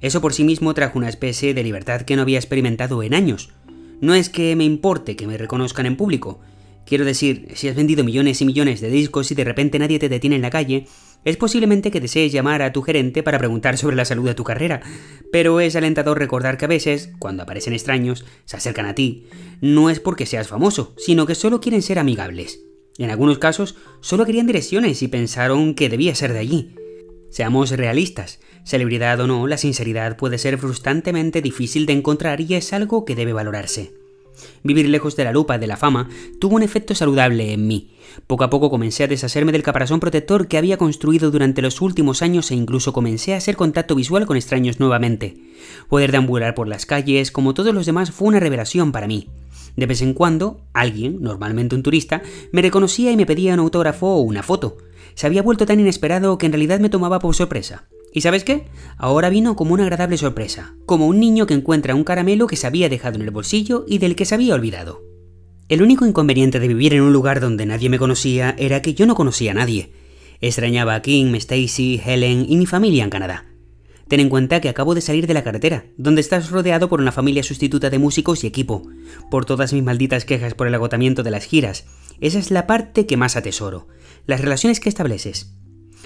Eso 0.00 0.20
por 0.20 0.32
sí 0.32 0.44
mismo 0.44 0.74
trajo 0.74 0.98
una 0.98 1.08
especie 1.08 1.54
de 1.54 1.62
libertad 1.62 2.02
que 2.02 2.14
no 2.14 2.22
había 2.22 2.38
experimentado 2.38 3.02
en 3.02 3.14
años. 3.14 3.50
No 4.00 4.14
es 4.14 4.28
que 4.28 4.54
me 4.54 4.64
importe 4.64 5.16
que 5.16 5.26
me 5.26 5.38
reconozcan 5.38 5.86
en 5.86 5.96
público. 5.96 6.40
Quiero 6.86 7.04
decir, 7.04 7.48
si 7.54 7.68
has 7.68 7.74
vendido 7.74 8.04
millones 8.04 8.40
y 8.40 8.44
millones 8.44 8.80
de 8.80 8.90
discos 8.90 9.30
y 9.30 9.34
de 9.34 9.44
repente 9.44 9.78
nadie 9.78 9.98
te 9.98 10.08
detiene 10.08 10.36
en 10.36 10.42
la 10.42 10.50
calle, 10.50 10.86
es 11.24 11.36
posiblemente 11.36 11.90
que 11.90 12.00
desees 12.00 12.32
llamar 12.32 12.62
a 12.62 12.72
tu 12.72 12.82
gerente 12.82 13.22
para 13.22 13.38
preguntar 13.38 13.78
sobre 13.78 13.96
la 13.96 14.04
salud 14.04 14.26
de 14.26 14.34
tu 14.34 14.44
carrera, 14.44 14.82
pero 15.32 15.60
es 15.60 15.76
alentador 15.76 16.18
recordar 16.18 16.58
que 16.58 16.66
a 16.66 16.68
veces, 16.68 17.10
cuando 17.18 17.42
aparecen 17.42 17.72
extraños, 17.72 18.24
se 18.44 18.56
acercan 18.56 18.86
a 18.86 18.94
ti, 18.94 19.26
no 19.60 19.90
es 19.90 20.00
porque 20.00 20.26
seas 20.26 20.48
famoso, 20.48 20.94
sino 20.96 21.26
que 21.26 21.34
solo 21.34 21.60
quieren 21.60 21.82
ser 21.82 21.98
amigables. 21.98 22.60
En 22.98 23.10
algunos 23.10 23.38
casos, 23.38 23.74
solo 24.00 24.24
querían 24.24 24.46
direcciones 24.46 25.02
y 25.02 25.08
pensaron 25.08 25.74
que 25.74 25.88
debía 25.88 26.14
ser 26.14 26.32
de 26.32 26.38
allí. 26.38 26.74
Seamos 27.30 27.70
realistas, 27.70 28.38
celebridad 28.64 29.18
o 29.20 29.26
no, 29.26 29.48
la 29.48 29.58
sinceridad 29.58 30.16
puede 30.16 30.38
ser 30.38 30.58
frustrantemente 30.58 31.42
difícil 31.42 31.86
de 31.86 31.94
encontrar 31.94 32.40
y 32.40 32.54
es 32.54 32.72
algo 32.72 33.04
que 33.04 33.16
debe 33.16 33.32
valorarse. 33.32 34.03
Vivir 34.62 34.88
lejos 34.88 35.16
de 35.16 35.24
la 35.24 35.32
lupa 35.32 35.58
de 35.58 35.66
la 35.66 35.76
fama 35.76 36.08
tuvo 36.40 36.56
un 36.56 36.62
efecto 36.62 36.94
saludable 36.94 37.52
en 37.52 37.66
mí. 37.66 37.90
Poco 38.26 38.44
a 38.44 38.50
poco 38.50 38.70
comencé 38.70 39.04
a 39.04 39.08
deshacerme 39.08 39.52
del 39.52 39.62
caparazón 39.62 40.00
protector 40.00 40.48
que 40.48 40.58
había 40.58 40.76
construido 40.76 41.30
durante 41.30 41.62
los 41.62 41.80
últimos 41.80 42.22
años 42.22 42.50
e 42.50 42.54
incluso 42.54 42.92
comencé 42.92 43.34
a 43.34 43.38
hacer 43.38 43.56
contacto 43.56 43.94
visual 43.94 44.26
con 44.26 44.36
extraños 44.36 44.80
nuevamente. 44.80 45.36
Poder 45.88 46.12
deambular 46.12 46.54
por 46.54 46.68
las 46.68 46.86
calles, 46.86 47.30
como 47.30 47.54
todos 47.54 47.74
los 47.74 47.86
demás, 47.86 48.10
fue 48.10 48.28
una 48.28 48.40
revelación 48.40 48.92
para 48.92 49.06
mí. 49.06 49.28
De 49.76 49.86
vez 49.86 50.02
en 50.02 50.14
cuando, 50.14 50.60
alguien, 50.72 51.18
normalmente 51.20 51.74
un 51.74 51.82
turista, 51.82 52.22
me 52.52 52.62
reconocía 52.62 53.10
y 53.10 53.16
me 53.16 53.26
pedía 53.26 53.54
un 53.54 53.60
autógrafo 53.60 54.06
o 54.06 54.20
una 54.20 54.42
foto. 54.42 54.78
Se 55.14 55.26
había 55.26 55.42
vuelto 55.42 55.66
tan 55.66 55.80
inesperado 55.80 56.38
que 56.38 56.46
en 56.46 56.52
realidad 56.52 56.80
me 56.80 56.88
tomaba 56.88 57.18
por 57.18 57.34
sorpresa. 57.34 57.84
¿Y 58.14 58.20
sabes 58.20 58.44
qué? 58.44 58.68
Ahora 58.96 59.28
vino 59.28 59.56
como 59.56 59.74
una 59.74 59.82
agradable 59.82 60.16
sorpresa, 60.16 60.76
como 60.86 61.08
un 61.08 61.18
niño 61.18 61.46
que 61.46 61.54
encuentra 61.54 61.96
un 61.96 62.04
caramelo 62.04 62.46
que 62.46 62.54
se 62.54 62.68
había 62.68 62.88
dejado 62.88 63.16
en 63.16 63.22
el 63.22 63.32
bolsillo 63.32 63.84
y 63.88 63.98
del 63.98 64.14
que 64.14 64.24
se 64.24 64.36
había 64.36 64.54
olvidado. 64.54 65.02
El 65.68 65.82
único 65.82 66.06
inconveniente 66.06 66.60
de 66.60 66.68
vivir 66.68 66.94
en 66.94 67.02
un 67.02 67.12
lugar 67.12 67.40
donde 67.40 67.66
nadie 67.66 67.88
me 67.88 67.98
conocía 67.98 68.54
era 68.56 68.82
que 68.82 68.94
yo 68.94 69.06
no 69.06 69.16
conocía 69.16 69.50
a 69.50 69.54
nadie. 69.54 69.92
Extrañaba 70.40 70.94
a 70.94 71.02
Kim, 71.02 71.34
Stacy, 71.34 72.00
Helen 72.04 72.46
y 72.48 72.56
mi 72.56 72.66
familia 72.66 73.02
en 73.02 73.10
Canadá. 73.10 73.46
Ten 74.06 74.20
en 74.20 74.28
cuenta 74.28 74.60
que 74.60 74.68
acabo 74.68 74.94
de 74.94 75.00
salir 75.00 75.26
de 75.26 75.34
la 75.34 75.42
carretera, 75.42 75.86
donde 75.96 76.20
estás 76.20 76.50
rodeado 76.50 76.88
por 76.88 77.00
una 77.00 77.10
familia 77.10 77.42
sustituta 77.42 77.90
de 77.90 77.98
músicos 77.98 78.44
y 78.44 78.46
equipo, 78.46 78.86
por 79.28 79.44
todas 79.44 79.72
mis 79.72 79.82
malditas 79.82 80.24
quejas 80.24 80.54
por 80.54 80.68
el 80.68 80.74
agotamiento 80.76 81.24
de 81.24 81.32
las 81.32 81.46
giras. 81.46 81.86
Esa 82.20 82.38
es 82.38 82.52
la 82.52 82.68
parte 82.68 83.06
que 83.06 83.16
más 83.16 83.34
atesoro, 83.34 83.88
las 84.26 84.40
relaciones 84.40 84.78
que 84.78 84.88
estableces. 84.88 85.56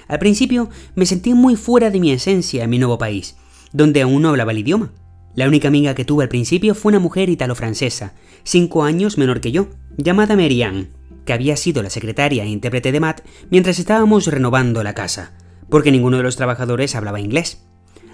Al 0.08 0.18
principio 0.18 0.70
me 0.94 1.06
sentí 1.06 1.34
muy 1.34 1.54
fuera 1.54 1.90
de 1.90 2.00
mi 2.00 2.10
esencia 2.10 2.64
en 2.64 2.70
mi 2.70 2.78
nuevo 2.78 2.98
país, 2.98 3.36
donde 3.72 4.02
aún 4.02 4.22
no 4.22 4.30
hablaba 4.30 4.52
el 4.52 4.58
idioma. 4.58 4.90
La 5.34 5.46
única 5.46 5.68
amiga 5.68 5.94
que 5.94 6.06
tuve 6.06 6.24
al 6.24 6.30
principio 6.30 6.74
fue 6.74 6.90
una 6.90 6.98
mujer 6.98 7.28
italo-francesa, 7.28 8.14
cinco 8.42 8.82
años 8.82 9.18
menor 9.18 9.40
que 9.40 9.52
yo, 9.52 9.68
llamada 9.96 10.34
Marianne, 10.34 10.88
que 11.24 11.34
había 11.34 11.56
sido 11.56 11.82
la 11.82 11.90
secretaria 11.90 12.42
e 12.42 12.48
intérprete 12.48 12.90
de 12.90 13.00
Matt 13.00 13.20
mientras 13.50 13.78
estábamos 13.78 14.26
renovando 14.26 14.82
la 14.82 14.94
casa, 14.94 15.32
porque 15.68 15.92
ninguno 15.92 16.16
de 16.16 16.22
los 16.22 16.36
trabajadores 16.36 16.94
hablaba 16.94 17.20
inglés. 17.20 17.62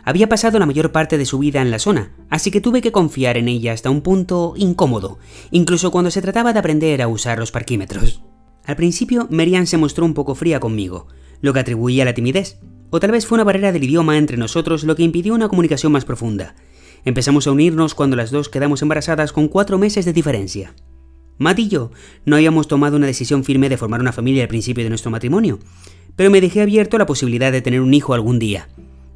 Había 0.02 0.28
pasado 0.28 0.58
la 0.58 0.66
mayor 0.66 0.92
parte 0.92 1.16
de 1.16 1.24
su 1.24 1.38
vida 1.38 1.62
en 1.62 1.70
la 1.70 1.78
zona, 1.78 2.12
así 2.28 2.50
que 2.50 2.60
tuve 2.60 2.82
que 2.82 2.92
confiar 2.92 3.36
en 3.36 3.48
ella 3.48 3.72
hasta 3.72 3.88
un 3.88 4.02
punto 4.02 4.52
incómodo, 4.56 5.18
incluso 5.50 5.90
cuando 5.90 6.10
se 6.10 6.20
trataba 6.20 6.52
de 6.52 6.58
aprender 6.58 7.00
a 7.00 7.08
usar 7.08 7.38
los 7.38 7.52
parquímetros. 7.52 8.20
Al 8.66 8.76
principio, 8.76 9.28
Marianne 9.30 9.66
se 9.66 9.78
mostró 9.78 10.04
un 10.04 10.12
poco 10.12 10.34
fría 10.34 10.60
conmigo, 10.60 11.06
lo 11.40 11.52
que 11.52 11.60
atribuía 11.60 12.02
a 12.02 12.06
la 12.06 12.14
timidez, 12.14 12.58
o 12.90 13.00
tal 13.00 13.10
vez 13.10 13.26
fue 13.26 13.36
una 13.36 13.44
barrera 13.44 13.72
del 13.72 13.84
idioma 13.84 14.18
entre 14.18 14.36
nosotros 14.36 14.84
lo 14.84 14.96
que 14.96 15.02
impidió 15.02 15.34
una 15.34 15.48
comunicación 15.48 15.92
más 15.92 16.04
profunda. 16.04 16.54
Empezamos 17.04 17.46
a 17.46 17.52
unirnos 17.52 17.94
cuando 17.94 18.16
las 18.16 18.30
dos 18.30 18.48
quedamos 18.48 18.82
embarazadas 18.82 19.32
con 19.32 19.48
cuatro 19.48 19.78
meses 19.78 20.04
de 20.04 20.12
diferencia. 20.12 20.74
Matt 21.36 21.58
y 21.58 21.68
yo 21.68 21.90
no 22.24 22.36
habíamos 22.36 22.68
tomado 22.68 22.96
una 22.96 23.06
decisión 23.06 23.44
firme 23.44 23.68
de 23.68 23.76
formar 23.76 24.00
una 24.00 24.12
familia 24.12 24.42
al 24.42 24.48
principio 24.48 24.84
de 24.84 24.90
nuestro 24.90 25.10
matrimonio, 25.10 25.58
pero 26.16 26.30
me 26.30 26.40
dejé 26.40 26.62
abierto 26.62 26.96
a 26.96 27.00
la 27.00 27.06
posibilidad 27.06 27.50
de 27.50 27.62
tener 27.62 27.80
un 27.80 27.92
hijo 27.92 28.14
algún 28.14 28.38
día. 28.38 28.68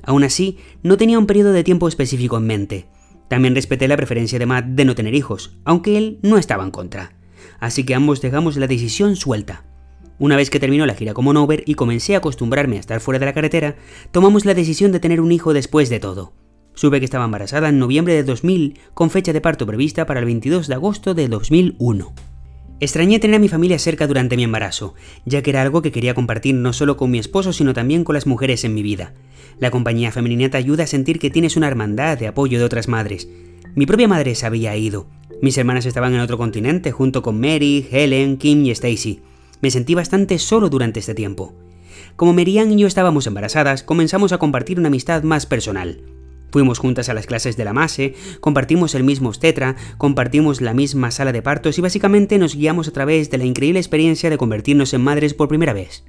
Aún 0.02 0.24
así, 0.24 0.58
no 0.82 0.96
tenía 0.96 1.18
un 1.18 1.26
periodo 1.26 1.52
de 1.52 1.64
tiempo 1.64 1.86
específico 1.86 2.36
en 2.36 2.46
mente. 2.46 2.86
También 3.28 3.54
respeté 3.54 3.86
la 3.88 3.96
preferencia 3.96 4.38
de 4.38 4.46
Matt 4.46 4.64
de 4.66 4.84
no 4.84 4.94
tener 4.94 5.14
hijos, 5.14 5.56
aunque 5.64 5.98
él 5.98 6.18
no 6.22 6.38
estaba 6.38 6.64
en 6.64 6.70
contra. 6.70 7.12
Así 7.60 7.84
que 7.84 7.94
ambos 7.94 8.20
dejamos 8.20 8.56
la 8.56 8.66
decisión 8.66 9.16
suelta. 9.16 9.67
Una 10.18 10.36
vez 10.36 10.50
que 10.50 10.58
terminó 10.58 10.84
la 10.84 10.94
gira 10.94 11.14
como 11.14 11.32
Nover 11.32 11.62
y 11.64 11.74
comencé 11.74 12.14
a 12.14 12.18
acostumbrarme 12.18 12.76
a 12.76 12.80
estar 12.80 13.00
fuera 13.00 13.20
de 13.20 13.26
la 13.26 13.32
carretera, 13.32 13.76
tomamos 14.10 14.44
la 14.44 14.54
decisión 14.54 14.90
de 14.90 15.00
tener 15.00 15.20
un 15.20 15.30
hijo 15.30 15.52
después 15.52 15.88
de 15.90 16.00
todo. 16.00 16.32
Supe 16.74 16.98
que 16.98 17.04
estaba 17.04 17.24
embarazada 17.24 17.68
en 17.68 17.78
noviembre 17.78 18.14
de 18.14 18.24
2000, 18.24 18.78
con 18.94 19.10
fecha 19.10 19.32
de 19.32 19.40
parto 19.40 19.66
prevista 19.66 20.06
para 20.06 20.20
el 20.20 20.26
22 20.26 20.66
de 20.66 20.74
agosto 20.74 21.14
de 21.14 21.28
2001. 21.28 22.14
Extrañé 22.80 23.18
tener 23.18 23.36
a 23.36 23.40
mi 23.40 23.48
familia 23.48 23.78
cerca 23.78 24.06
durante 24.06 24.36
mi 24.36 24.44
embarazo, 24.44 24.94
ya 25.24 25.42
que 25.42 25.50
era 25.50 25.62
algo 25.62 25.82
que 25.82 25.90
quería 25.90 26.14
compartir 26.14 26.54
no 26.54 26.72
solo 26.72 26.96
con 26.96 27.10
mi 27.10 27.18
esposo, 27.18 27.52
sino 27.52 27.74
también 27.74 28.04
con 28.04 28.14
las 28.14 28.26
mujeres 28.26 28.64
en 28.64 28.74
mi 28.74 28.82
vida. 28.82 29.14
La 29.58 29.72
compañía 29.72 30.12
femenina 30.12 30.48
te 30.48 30.56
ayuda 30.56 30.84
a 30.84 30.88
sentir 30.88 31.18
que 31.18 31.30
tienes 31.30 31.56
una 31.56 31.66
hermandad 31.66 32.16
de 32.16 32.28
apoyo 32.28 32.58
de 32.58 32.64
otras 32.64 32.86
madres. 32.86 33.28
Mi 33.74 33.86
propia 33.86 34.06
madre 34.06 34.36
se 34.36 34.46
había 34.46 34.76
ido. 34.76 35.08
Mis 35.42 35.58
hermanas 35.58 35.86
estaban 35.86 36.14
en 36.14 36.20
otro 36.20 36.38
continente, 36.38 36.92
junto 36.92 37.22
con 37.22 37.40
Mary, 37.40 37.88
Helen, 37.90 38.36
Kim 38.36 38.64
y 38.64 38.70
Stacy. 38.70 39.20
Me 39.60 39.70
sentí 39.70 39.94
bastante 39.94 40.38
solo 40.38 40.68
durante 40.68 41.00
este 41.00 41.14
tiempo. 41.14 41.54
Como 42.16 42.32
Merian 42.32 42.70
y 42.72 42.80
yo 42.80 42.86
estábamos 42.86 43.26
embarazadas, 43.26 43.82
comenzamos 43.82 44.32
a 44.32 44.38
compartir 44.38 44.78
una 44.78 44.88
amistad 44.88 45.22
más 45.22 45.46
personal. 45.46 46.00
Fuimos 46.50 46.78
juntas 46.78 47.08
a 47.08 47.14
las 47.14 47.26
clases 47.26 47.56
de 47.56 47.64
la 47.64 47.74
MASE, 47.74 48.14
compartimos 48.40 48.94
el 48.94 49.04
mismo 49.04 49.28
obstetra, 49.28 49.76
compartimos 49.98 50.60
la 50.60 50.72
misma 50.72 51.10
sala 51.10 51.32
de 51.32 51.42
partos 51.42 51.76
y 51.78 51.82
básicamente 51.82 52.38
nos 52.38 52.54
guiamos 52.54 52.88
a 52.88 52.92
través 52.92 53.30
de 53.30 53.38
la 53.38 53.44
increíble 53.44 53.80
experiencia 53.80 54.30
de 54.30 54.38
convertirnos 54.38 54.94
en 54.94 55.02
madres 55.02 55.34
por 55.34 55.48
primera 55.48 55.74
vez. 55.74 56.04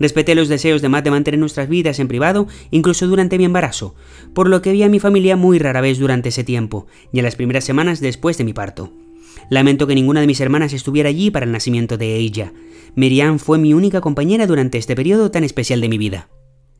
Respeté 0.00 0.34
los 0.34 0.48
deseos 0.48 0.82
de 0.82 0.88
Matt 0.88 1.04
de 1.04 1.12
mantener 1.12 1.38
nuestras 1.38 1.68
vidas 1.68 2.00
en 2.00 2.08
privado, 2.08 2.48
incluso 2.72 3.06
durante 3.06 3.38
mi 3.38 3.44
embarazo, 3.44 3.94
por 4.32 4.48
lo 4.48 4.60
que 4.60 4.72
vi 4.72 4.82
a 4.82 4.88
mi 4.88 4.98
familia 4.98 5.36
muy 5.36 5.60
rara 5.60 5.80
vez 5.80 5.98
durante 5.98 6.30
ese 6.30 6.42
tiempo, 6.42 6.88
y 7.12 7.20
en 7.20 7.24
las 7.24 7.36
primeras 7.36 7.62
semanas 7.62 8.00
después 8.00 8.36
de 8.36 8.44
mi 8.44 8.52
parto. 8.52 8.90
Lamento 9.50 9.86
que 9.86 9.94
ninguna 9.94 10.20
de 10.20 10.26
mis 10.26 10.40
hermanas 10.40 10.72
estuviera 10.72 11.08
allí 11.08 11.30
para 11.30 11.46
el 11.46 11.52
nacimiento 11.52 11.96
de 11.96 12.16
ella. 12.16 12.52
Miriam 12.94 13.38
fue 13.38 13.58
mi 13.58 13.74
única 13.74 14.00
compañera 14.00 14.46
durante 14.46 14.78
este 14.78 14.94
periodo 14.94 15.30
tan 15.30 15.44
especial 15.44 15.80
de 15.80 15.88
mi 15.88 15.98
vida. 15.98 16.28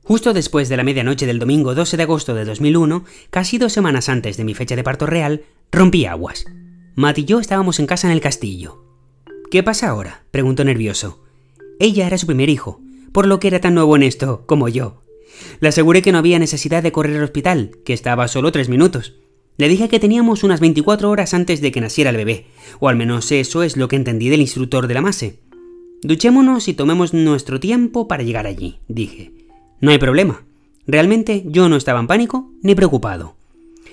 Justo 0.02 0.32
después 0.34 0.68
de 0.68 0.76
la 0.76 0.84
medianoche 0.84 1.26
del 1.26 1.38
domingo 1.38 1.74
12 1.74 1.96
de 1.96 2.02
agosto 2.02 2.34
de 2.34 2.44
2001, 2.44 3.04
casi 3.30 3.58
dos 3.58 3.72
semanas 3.72 4.08
antes 4.08 4.36
de 4.36 4.44
mi 4.44 4.54
fecha 4.54 4.76
de 4.76 4.84
parto 4.84 5.06
real, 5.06 5.44
rompí 5.72 6.04
aguas. 6.04 6.44
Matt 6.94 7.18
y 7.18 7.24
yo 7.24 7.40
estábamos 7.40 7.80
en 7.80 7.86
casa 7.86 8.06
en 8.06 8.12
el 8.12 8.20
castillo. 8.20 8.84
¿Qué 9.50 9.62
pasa 9.62 9.88
ahora? 9.88 10.24
preguntó 10.30 10.62
nervioso. 10.64 11.24
Ella 11.80 12.06
era 12.06 12.18
su 12.18 12.26
primer 12.26 12.50
hijo, 12.50 12.80
por 13.12 13.26
lo 13.26 13.40
que 13.40 13.48
era 13.48 13.60
tan 13.60 13.74
nuevo 13.74 13.96
en 13.96 14.02
esto 14.02 14.44
como 14.46 14.68
yo. 14.68 15.02
Le 15.60 15.68
aseguré 15.68 16.02
que 16.02 16.12
no 16.12 16.18
había 16.18 16.38
necesidad 16.38 16.82
de 16.82 16.92
correr 16.92 17.16
al 17.16 17.24
hospital, 17.24 17.70
que 17.84 17.94
estaba 17.94 18.28
solo 18.28 18.52
tres 18.52 18.68
minutos. 18.68 19.14
Le 19.56 19.68
dije 19.68 19.88
que 19.88 20.00
teníamos 20.00 20.42
unas 20.42 20.60
24 20.60 21.08
horas 21.10 21.32
antes 21.32 21.60
de 21.60 21.70
que 21.70 21.80
naciera 21.80 22.10
el 22.10 22.16
bebé, 22.16 22.46
o 22.80 22.88
al 22.88 22.96
menos 22.96 23.30
eso 23.30 23.62
es 23.62 23.76
lo 23.76 23.86
que 23.86 23.96
entendí 23.96 24.28
del 24.28 24.40
instructor 24.40 24.88
de 24.88 24.94
la 24.94 25.00
MASE. 25.00 25.38
Duchémonos 26.02 26.66
y 26.68 26.74
tomemos 26.74 27.14
nuestro 27.14 27.60
tiempo 27.60 28.08
para 28.08 28.24
llegar 28.24 28.46
allí, 28.46 28.80
dije. 28.88 29.32
No 29.80 29.90
hay 29.90 29.98
problema. 29.98 30.44
Realmente 30.86 31.44
yo 31.46 31.68
no 31.68 31.76
estaba 31.76 32.00
en 32.00 32.06
pánico 32.06 32.50
ni 32.62 32.74
preocupado. 32.74 33.36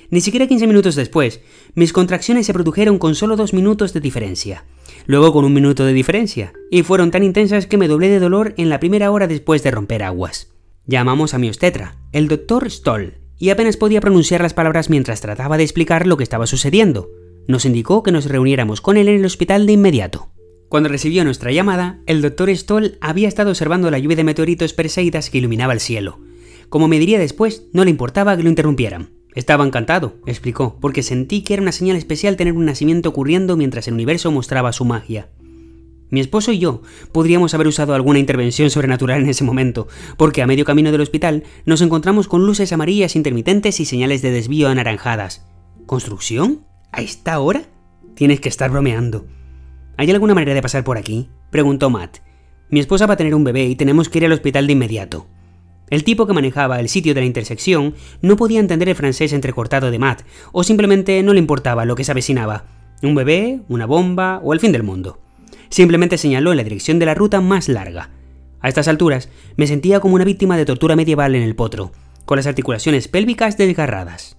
Ni 0.09 0.19
siquiera 0.19 0.47
15 0.47 0.67
minutos 0.67 0.95
después, 0.95 1.39
mis 1.73 1.93
contracciones 1.93 2.45
se 2.45 2.53
produjeron 2.53 2.97
con 2.97 3.15
solo 3.15 3.37
dos 3.37 3.53
minutos 3.53 3.93
de 3.93 4.01
diferencia, 4.01 4.65
luego 5.05 5.31
con 5.31 5.45
un 5.45 5.53
minuto 5.53 5.85
de 5.85 5.93
diferencia, 5.93 6.51
y 6.69 6.83
fueron 6.83 7.11
tan 7.11 7.23
intensas 7.23 7.65
que 7.65 7.77
me 7.77 7.87
doblé 7.87 8.09
de 8.09 8.19
dolor 8.19 8.53
en 8.57 8.67
la 8.67 8.79
primera 8.81 9.09
hora 9.11 9.27
después 9.27 9.63
de 9.63 9.71
romper 9.71 10.03
aguas. 10.03 10.51
Llamamos 10.85 11.33
a 11.33 11.37
mi 11.37 11.47
obstetra, 11.47 11.95
el 12.11 12.27
doctor 12.27 12.69
Stoll, 12.69 13.20
y 13.41 13.50
apenas 13.50 13.75
podía 13.75 14.01
pronunciar 14.01 14.41
las 14.41 14.53
palabras 14.53 14.91
mientras 14.91 15.19
trataba 15.19 15.57
de 15.57 15.63
explicar 15.63 16.05
lo 16.05 16.15
que 16.15 16.24
estaba 16.24 16.45
sucediendo. 16.45 17.10
Nos 17.48 17.65
indicó 17.65 18.03
que 18.03 18.12
nos 18.12 18.25
reuniéramos 18.25 18.81
con 18.81 18.98
él 18.98 19.10
en 19.10 19.15
el 19.15 19.25
hospital 19.25 19.65
de 19.65 19.74
inmediato. 19.74 20.29
Cuando 20.69 20.89
recibió 20.89 21.24
nuestra 21.25 21.51
llamada, 21.51 22.01
el 22.05 22.21
doctor 22.21 22.55
Stoll 22.55 23.00
había 23.01 23.27
estado 23.27 23.50
observando 23.50 23.89
la 23.89 23.98
lluvia 23.98 24.15
de 24.15 24.24
meteoritos 24.24 24.74
perseidas 24.74 25.31
que 25.31 25.39
iluminaba 25.39 25.74
el 25.74 25.79
cielo. 25.79 26.19
Como 26.69 26.88
me 26.88 27.00
diría 27.00 27.17
después, 27.17 27.65
no 27.74 27.83
le 27.83 27.89
importaba 27.89 28.38
que 28.38 28.43
lo 28.43 28.50
interrumpieran. 28.50 29.10
Estaba 29.33 29.65
encantado, 29.65 30.17
explicó, 30.27 30.77
porque 30.79 31.01
sentí 31.01 31.41
que 31.41 31.55
era 31.55 31.63
una 31.63 31.71
señal 31.71 31.98
especial 31.98 32.38
tener 32.38 32.53
un 32.53 32.65
nacimiento 32.65 33.10
ocurriendo 33.10 33.57
mientras 33.57 33.88
el 33.88 33.95
universo 33.95 34.31
mostraba 34.31 34.71
su 34.71 34.86
magia. 34.86 35.29
Mi 36.11 36.19
esposo 36.19 36.51
y 36.51 36.59
yo 36.59 36.81
podríamos 37.13 37.53
haber 37.53 37.67
usado 37.67 37.95
alguna 37.95 38.19
intervención 38.19 38.69
sobrenatural 38.69 39.21
en 39.21 39.29
ese 39.29 39.45
momento, 39.45 39.87
porque 40.17 40.41
a 40.41 40.47
medio 40.47 40.65
camino 40.65 40.91
del 40.91 41.01
hospital 41.01 41.43
nos 41.65 41.81
encontramos 41.81 42.27
con 42.27 42.45
luces 42.45 42.73
amarillas 42.73 43.15
intermitentes 43.15 43.79
y 43.79 43.85
señales 43.85 44.21
de 44.21 44.31
desvío 44.31 44.67
anaranjadas. 44.67 45.47
¿Construcción? 45.85 46.65
¿A 46.91 47.01
esta 47.01 47.39
hora? 47.39 47.63
Tienes 48.13 48.41
que 48.41 48.49
estar 48.49 48.69
bromeando. 48.69 49.25
¿Hay 49.95 50.11
alguna 50.11 50.35
manera 50.35 50.53
de 50.53 50.61
pasar 50.61 50.83
por 50.83 50.97
aquí? 50.97 51.29
preguntó 51.49 51.89
Matt. 51.89 52.17
Mi 52.69 52.81
esposa 52.81 53.05
va 53.05 53.13
a 53.13 53.17
tener 53.17 53.33
un 53.33 53.45
bebé 53.45 53.65
y 53.65 53.75
tenemos 53.75 54.09
que 54.09 54.19
ir 54.19 54.25
al 54.25 54.33
hospital 54.33 54.67
de 54.67 54.73
inmediato. 54.73 55.27
El 55.89 56.03
tipo 56.03 56.27
que 56.27 56.33
manejaba 56.33 56.79
el 56.81 56.89
sitio 56.89 57.13
de 57.13 57.21
la 57.21 57.25
intersección 57.25 57.95
no 58.21 58.35
podía 58.35 58.59
entender 58.59 58.89
el 58.89 58.95
francés 58.95 59.31
entrecortado 59.31 59.91
de 59.91 59.99
Matt, 59.99 60.23
o 60.51 60.63
simplemente 60.63 61.23
no 61.23 61.33
le 61.33 61.39
importaba 61.39 61.85
lo 61.85 61.95
que 61.95 62.03
se 62.03 62.11
avecinaba. 62.11 62.65
Un 63.01 63.15
bebé, 63.15 63.61
una 63.69 63.85
bomba 63.85 64.41
o 64.43 64.53
el 64.53 64.59
fin 64.59 64.71
del 64.73 64.83
mundo. 64.83 65.19
Simplemente 65.71 66.17
señaló 66.17 66.53
la 66.53 66.63
dirección 66.63 66.99
de 66.99 67.05
la 67.07 67.15
ruta 67.15 67.41
más 67.41 67.69
larga. 67.69 68.09
A 68.59 68.67
estas 68.67 68.89
alturas, 68.89 69.29
me 69.55 69.67
sentía 69.67 70.01
como 70.01 70.15
una 70.15 70.25
víctima 70.25 70.57
de 70.57 70.65
tortura 70.65 70.95
medieval 70.95 71.33
en 71.33 71.43
el 71.43 71.55
potro, 71.55 71.93
con 72.25 72.35
las 72.35 72.45
articulaciones 72.45 73.07
pélvicas 73.07 73.57
desgarradas. 73.57 74.37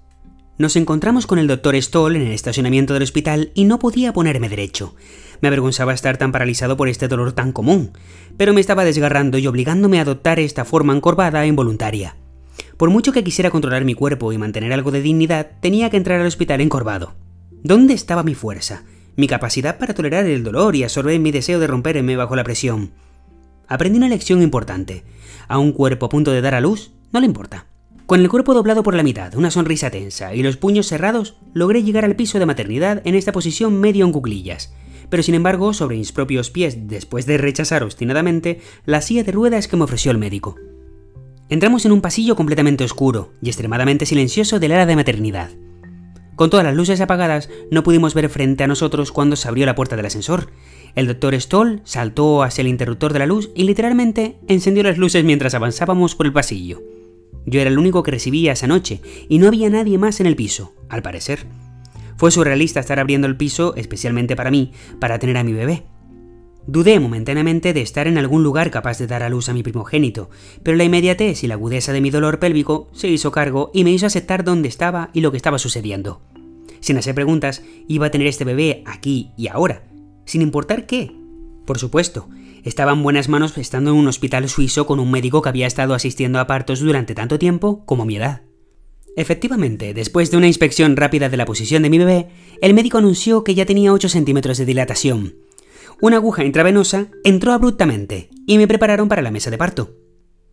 Nos 0.58 0.76
encontramos 0.76 1.26
con 1.26 1.38
el 1.38 1.46
doctor 1.46 1.74
Stoll 1.80 2.16
en 2.16 2.22
el 2.22 2.32
estacionamiento 2.32 2.92
del 2.92 3.02
hospital 3.02 3.50
y 3.54 3.64
no 3.64 3.78
podía 3.78 4.12
ponerme 4.12 4.50
derecho. 4.50 4.94
Me 5.40 5.48
avergonzaba 5.48 5.94
estar 5.94 6.18
tan 6.18 6.32
paralizado 6.32 6.76
por 6.76 6.88
este 6.88 7.08
dolor 7.08 7.32
tan 7.32 7.50
común, 7.50 7.92
pero 8.36 8.52
me 8.52 8.60
estaba 8.60 8.84
desgarrando 8.84 9.38
y 9.38 9.46
obligándome 9.46 9.98
a 9.98 10.02
adoptar 10.02 10.38
esta 10.38 10.66
forma 10.66 10.94
encorvada 10.94 11.42
e 11.42 11.48
involuntaria. 11.48 12.14
Por 12.76 12.90
mucho 12.90 13.12
que 13.12 13.24
quisiera 13.24 13.50
controlar 13.50 13.86
mi 13.86 13.94
cuerpo 13.94 14.32
y 14.32 14.38
mantener 14.38 14.72
algo 14.74 14.90
de 14.90 15.00
dignidad, 15.00 15.52
tenía 15.60 15.88
que 15.88 15.96
entrar 15.96 16.20
al 16.20 16.26
hospital 16.26 16.60
encorvado. 16.60 17.14
¿Dónde 17.64 17.94
estaba 17.94 18.22
mi 18.22 18.34
fuerza? 18.34 18.84
Mi 19.16 19.26
capacidad 19.26 19.78
para 19.78 19.95
tolerar 19.95 20.26
el 20.26 20.42
dolor 20.42 20.76
y 20.76 20.85
absorber 20.85 21.19
mi 21.21 21.31
deseo 21.31 21.61
de 21.61 21.66
romperme 21.66 22.16
bajo 22.16 22.37
la 22.37 22.45
presión. 22.45 22.92
Aprendí 23.69 23.99
una 23.99 24.09
lección 24.09 24.42
importante. 24.42 25.04
A 25.49 25.59
un 25.59 25.73
cuerpo 25.73 26.07
a 26.07 26.09
punto 26.09 26.31
de 26.31 26.40
dar 26.40 26.54
a 26.54 26.61
luz, 26.61 26.92
no 27.12 27.21
le 27.21 27.26
importa. 27.26 27.66
Con 28.07 28.21
el 28.21 28.28
cuerpo 28.28 28.52
doblado 28.52 28.83
por 28.83 28.95
la 28.95 29.02
mitad, 29.02 29.35
una 29.37 29.50
sonrisa 29.50 29.90
tensa 29.90 30.35
y 30.35 30.42
los 30.42 30.57
puños 30.57 30.87
cerrados, 30.87 31.37
logré 31.54 31.83
llegar 31.83 32.04
al 32.04 32.16
piso 32.16 32.38
de 32.38 32.47
maternidad 32.47 33.00
en 33.04 33.14
esta 33.14 33.33
posición 33.33 33.81
medio 33.81 34.04
en 34.04 34.12
cuclillas. 34.12 34.75
Pero 35.09 35.23
sin 35.23 35.35
embargo, 35.35 35.73
sobre 35.73 35.97
mis 35.97 36.12
propios 36.12 36.50
pies, 36.50 36.88
después 36.88 37.26
de 37.26 37.38
rechazar 37.38 37.83
obstinadamente 37.83 38.61
la 38.85 39.00
silla 39.00 39.25
de 39.25 39.33
ruedas 39.33 39.69
que 39.69 39.76
me 39.76 39.85
ofreció 39.85 40.11
el 40.11 40.19
médico. 40.19 40.57
Entramos 41.49 41.85
en 41.85 41.92
un 41.92 42.00
pasillo 42.00 42.35
completamente 42.35 42.85
oscuro 42.85 43.33
y 43.42 43.49
extremadamente 43.49 44.07
silencioso 44.07 44.59
del 44.59 44.73
área 44.73 44.87
de 44.87 44.97
maternidad. 44.97 45.50
Con 46.36 46.50
todas 46.50 46.64
las 46.64 46.74
luces 46.74 47.00
apagadas, 47.00 47.50
no 47.70 47.82
pudimos 47.82 48.14
ver 48.14 48.28
frente 48.28 48.64
a 48.64 48.66
nosotros 48.66 49.12
cuando 49.12 49.36
se 49.36 49.48
abrió 49.48 49.66
la 49.66 49.74
puerta 49.74 49.96
del 49.96 50.06
ascensor. 50.06 50.50
El 50.94 51.06
doctor 51.06 51.38
Stoll 51.40 51.82
saltó 51.84 52.42
hacia 52.42 52.62
el 52.62 52.68
interruptor 52.68 53.12
de 53.12 53.18
la 53.18 53.26
luz 53.26 53.50
y 53.54 53.64
literalmente 53.64 54.38
encendió 54.48 54.82
las 54.82 54.98
luces 54.98 55.24
mientras 55.24 55.54
avanzábamos 55.54 56.14
por 56.14 56.26
el 56.26 56.32
pasillo. 56.32 56.82
Yo 57.44 57.60
era 57.60 57.70
el 57.70 57.78
único 57.78 58.02
que 58.02 58.10
recibía 58.10 58.52
esa 58.52 58.66
noche 58.66 59.00
y 59.28 59.38
no 59.38 59.48
había 59.48 59.68
nadie 59.68 59.98
más 59.98 60.20
en 60.20 60.26
el 60.26 60.36
piso, 60.36 60.74
al 60.88 61.02
parecer. 61.02 61.46
Fue 62.16 62.30
surrealista 62.30 62.80
estar 62.80 63.00
abriendo 63.00 63.26
el 63.26 63.36
piso, 63.36 63.74
especialmente 63.76 64.36
para 64.36 64.50
mí, 64.50 64.72
para 65.00 65.18
tener 65.18 65.36
a 65.36 65.44
mi 65.44 65.52
bebé. 65.52 65.84
Dudé 66.66 67.00
momentáneamente 67.00 67.73
de 67.73 67.83
estar 67.83 68.07
en 68.07 68.19
algún 68.19 68.45
lugar 68.45 68.71
capaz 68.71 68.99
de 68.99 69.09
dar 69.09 69.25
a 69.25 69.28
luz 69.28 69.49
a 69.49 69.52
mi 69.52 69.62
primogénito, 69.62 70.31
pero 70.62 70.76
la 70.76 70.85
inmediatez 70.85 71.42
y 71.42 71.49
la 71.49 71.54
agudeza 71.54 71.92
de 71.92 72.00
mi 72.00 72.11
dolor 72.11 72.38
pélvico 72.38 72.88
se 72.92 73.09
hizo 73.09 73.33
cargo 73.33 73.71
y 73.75 73.83
me 73.83 73.90
hizo 73.90 74.07
aceptar 74.07 74.45
dónde 74.45 74.69
estaba 74.69 75.11
y 75.12 75.23
lo 75.23 75.33
que 75.33 75.37
estaba 75.37 75.59
sucediendo. 75.59 76.23
Sin 76.78 76.99
hacer 76.99 77.14
preguntas, 77.14 77.62
iba 77.88 78.07
a 78.07 78.11
tener 78.11 78.28
este 78.28 78.45
bebé 78.45 78.85
aquí 78.87 79.31
y 79.37 79.49
ahora, 79.49 79.83
sin 80.25 80.40
importar 80.40 80.87
qué. 80.87 81.12
Por 81.66 81.78
supuesto, 81.78 82.28
estaba 82.62 82.92
en 82.92 83.02
buenas 83.02 83.28
manos 83.28 83.59
estando 83.59 83.90
en 83.90 83.97
un 83.97 84.07
hospital 84.07 84.49
suizo 84.49 84.87
con 84.87 85.00
un 85.00 85.11
médico 85.11 85.42
que 85.42 85.49
había 85.49 85.66
estado 85.66 85.95
asistiendo 85.95 86.38
a 86.38 86.47
partos 86.47 86.78
durante 86.78 87.14
tanto 87.14 87.38
tiempo 87.38 87.85
como 87.87 88.04
mi 88.04 88.16
edad. 88.16 88.42
Efectivamente, 89.16 89.95
después 89.95 90.31
de 90.31 90.38
una 90.38 90.47
inspección 90.47 90.97
rápida 90.97 91.28
de 91.28 91.37
la 91.37 91.45
posición 91.45 91.83
de 91.83 91.90
mi 91.90 91.99
bebé, 91.99 92.28
el 92.62 92.73
médico 92.73 92.99
anunció 92.99 93.45
que 93.45 93.54
ya 93.54 93.66
tenía 93.66 93.92
8 93.92 94.09
centímetros 94.09 94.59
de 94.59 94.64
dilatación, 94.64 95.35
una 96.02 96.16
aguja 96.16 96.44
intravenosa 96.44 97.06
entró 97.23 97.52
abruptamente 97.52 98.28
y 98.44 98.59
me 98.59 98.66
prepararon 98.66 99.09
para 99.09 99.23
la 99.23 99.30
mesa 99.30 99.52
de 99.52 99.56
parto. 99.56 99.94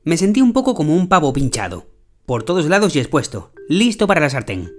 Me 0.04 0.16
sentí 0.16 0.42
un 0.42 0.54
poco 0.54 0.76
como 0.76 0.96
un 0.96 1.10
pavo 1.10 1.34
pinchado, 1.34 1.88
por 2.28 2.44
todos 2.44 2.68
lados 2.68 2.96
y 2.96 3.00
expuesto, 3.00 3.52
listo 3.68 4.06
para 4.06 4.22
la 4.22 4.30
sartén. 4.30 4.72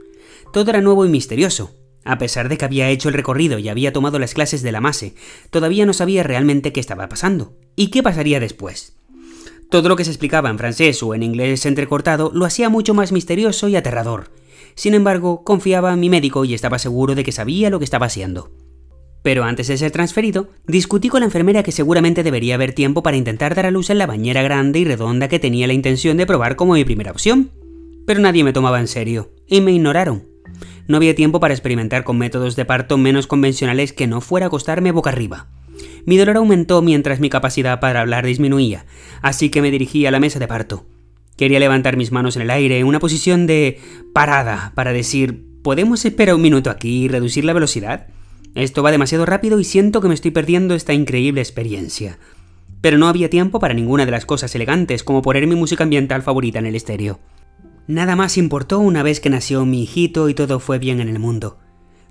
Todo 0.53 0.71
era 0.71 0.81
nuevo 0.81 1.05
y 1.05 1.09
misterioso. 1.09 1.75
A 2.05 2.19
pesar 2.19 2.49
de 2.49 2.57
que 2.57 2.65
había 2.65 2.89
hecho 2.89 3.09
el 3.09 3.15
recorrido 3.15 3.59
y 3.59 3.69
había 3.69 3.93
tomado 3.93 4.21
las 4.21 4.33
clases 4.33 4.63
de 4.63 4.71
la 4.71 4.81
MASE, 4.81 5.17
todavía 5.51 5.87
no 5.87 5.93
sabía 5.93 6.23
realmente 6.23 6.73
qué 6.73 6.79
estaba 6.79 7.09
pasando 7.09 7.57
y 7.75 7.89
qué 7.89 8.05
pasaría 8.05 8.39
después. 8.39 8.95
Todo 9.71 9.89
lo 9.89 9.97
que 9.97 10.05
se 10.05 10.11
explicaba 10.11 10.51
en 10.51 10.59
francés 10.59 11.03
o 11.03 11.17
en 11.17 11.25
inglés 11.25 11.67
entrecortado 11.67 12.31
lo 12.33 12.45
hacía 12.45 12.69
mucho 12.69 12.95
más 12.95 13.11
misterioso 13.11 13.67
y 13.67 13.75
aterrador. 13.75 14.31
Sin 14.77 14.95
embargo, 14.95 15.43
confiaba 15.43 15.93
en 15.93 15.99
mi 15.99 16.09
médico 16.09 16.45
y 16.45 16.55
estaba 16.55 16.79
seguro 16.79 17.17
de 17.17 17.25
que 17.25 17.33
sabía 17.33 17.71
lo 17.71 17.81
que 17.81 17.85
estaba 17.85 18.07
haciendo. 18.07 18.53
Pero 19.23 19.45
antes 19.45 19.69
de 19.69 19.77
ser 19.77 19.91
transferido, 19.91 20.49
discutí 20.67 21.09
con 21.09 21.21
la 21.21 21.27
enfermera 21.27 21.63
que 21.63 21.73
seguramente 21.73 22.23
debería 22.23 22.55
haber 22.55 22.73
tiempo 22.73 23.03
para 23.03 23.17
intentar 23.17 23.55
dar 23.55 23.67
a 23.67 23.71
luz 23.71 23.91
en 23.91 23.99
la 23.99 24.07
bañera 24.07 24.43
grande 24.43 24.79
y 24.79 24.85
redonda 24.85 25.29
que 25.29 25.39
tenía 25.39 25.67
la 25.67 25.75
intención 25.75 26.17
de 26.17 26.27
probar 26.27 26.57
como 26.57 26.75
mi 26.75 26.85
primera 26.85 27.11
opción. 27.11 27.51
Pero 28.07 28.21
nadie 28.21 28.45
me 28.45 28.53
tomaba 28.53 28.81
en 28.81 28.89
serio, 28.89 29.31
y 29.47 29.61
me 29.61 29.73
ignoraron. 29.73 30.25
No 30.89 30.97
había 30.97 31.15
tiempo 31.15 31.39
para 31.39 31.55
experimentar 31.55 32.03
con 32.03 32.19
métodos 32.19 32.57
de 32.57 32.65
parto 32.65 32.99
menos 32.99 33.27
convencionales 33.27 33.93
que 33.93 34.07
no 34.07 34.21
fuera 34.21 34.47
acostarme 34.47 34.91
boca 34.91 35.11
arriba. 35.11 35.49
Mi 36.05 36.17
dolor 36.17 36.39
aumentó 36.39 36.83
mientras 36.83 37.21
mi 37.21 37.29
capacidad 37.29 37.79
para 37.79 38.01
hablar 38.01 38.27
disminuía, 38.27 38.87
así 39.23 39.51
que 39.51 39.63
me 39.63 39.71
dirigí 39.71 40.07
a 40.07 40.11
la 40.11 40.21
mesa 40.21 40.39
de 40.39 40.49
parto. 40.49 40.87
Quería 41.37 41.61
levantar 41.61 41.97
mis 41.97 42.11
manos 42.11 42.37
en 42.37 42.43
el 42.43 42.51
aire 42.51 42.79
en 42.79 42.87
una 42.87 43.01
posición 43.01 43.47
de 43.47 43.79
parada 44.13 44.73
para 44.75 44.93
decir, 44.93 45.45
¿podemos 45.63 46.05
esperar 46.05 46.35
un 46.35 46.43
minuto 46.43 46.71
aquí 46.71 47.05
y 47.05 47.09
reducir 47.09 47.45
la 47.45 47.53
velocidad? 47.53 48.09
Esto 48.55 48.83
va 48.83 48.91
demasiado 48.91 49.27
rápido 49.27 49.61
y 49.61 49.65
siento 49.65 50.01
que 50.01 50.09
me 50.09 50.15
estoy 50.15 50.33
perdiendo 50.33 50.75
esta 50.75 50.93
increíble 50.93 51.41
experiencia. 51.41 52.19
Pero 52.81 52.99
no 52.99 53.09
había 53.09 53.31
tiempo 53.31 53.61
para 53.61 53.75
ninguna 53.75 54.07
de 54.07 54.11
las 54.11 54.27
cosas 54.27 54.55
elegantes 54.55 55.05
como 55.05 55.23
poner 55.23 55.47
mi 55.47 55.55
música 55.55 55.85
ambiental 55.85 56.23
favorita 56.23 56.59
en 56.59 56.67
el 56.67 56.75
estéreo. 56.75 57.21
Nada 57.87 58.17
más 58.17 58.39
importó 58.39 58.79
una 58.79 59.03
vez 59.03 59.21
que 59.21 59.31
nació 59.31 59.65
mi 59.67 59.83
hijito 59.83 60.29
y 60.29 60.35
todo 60.35 60.61
fue 60.61 60.79
bien 60.79 61.01
en 61.01 61.09
el 61.09 61.19
mundo. 61.19 61.59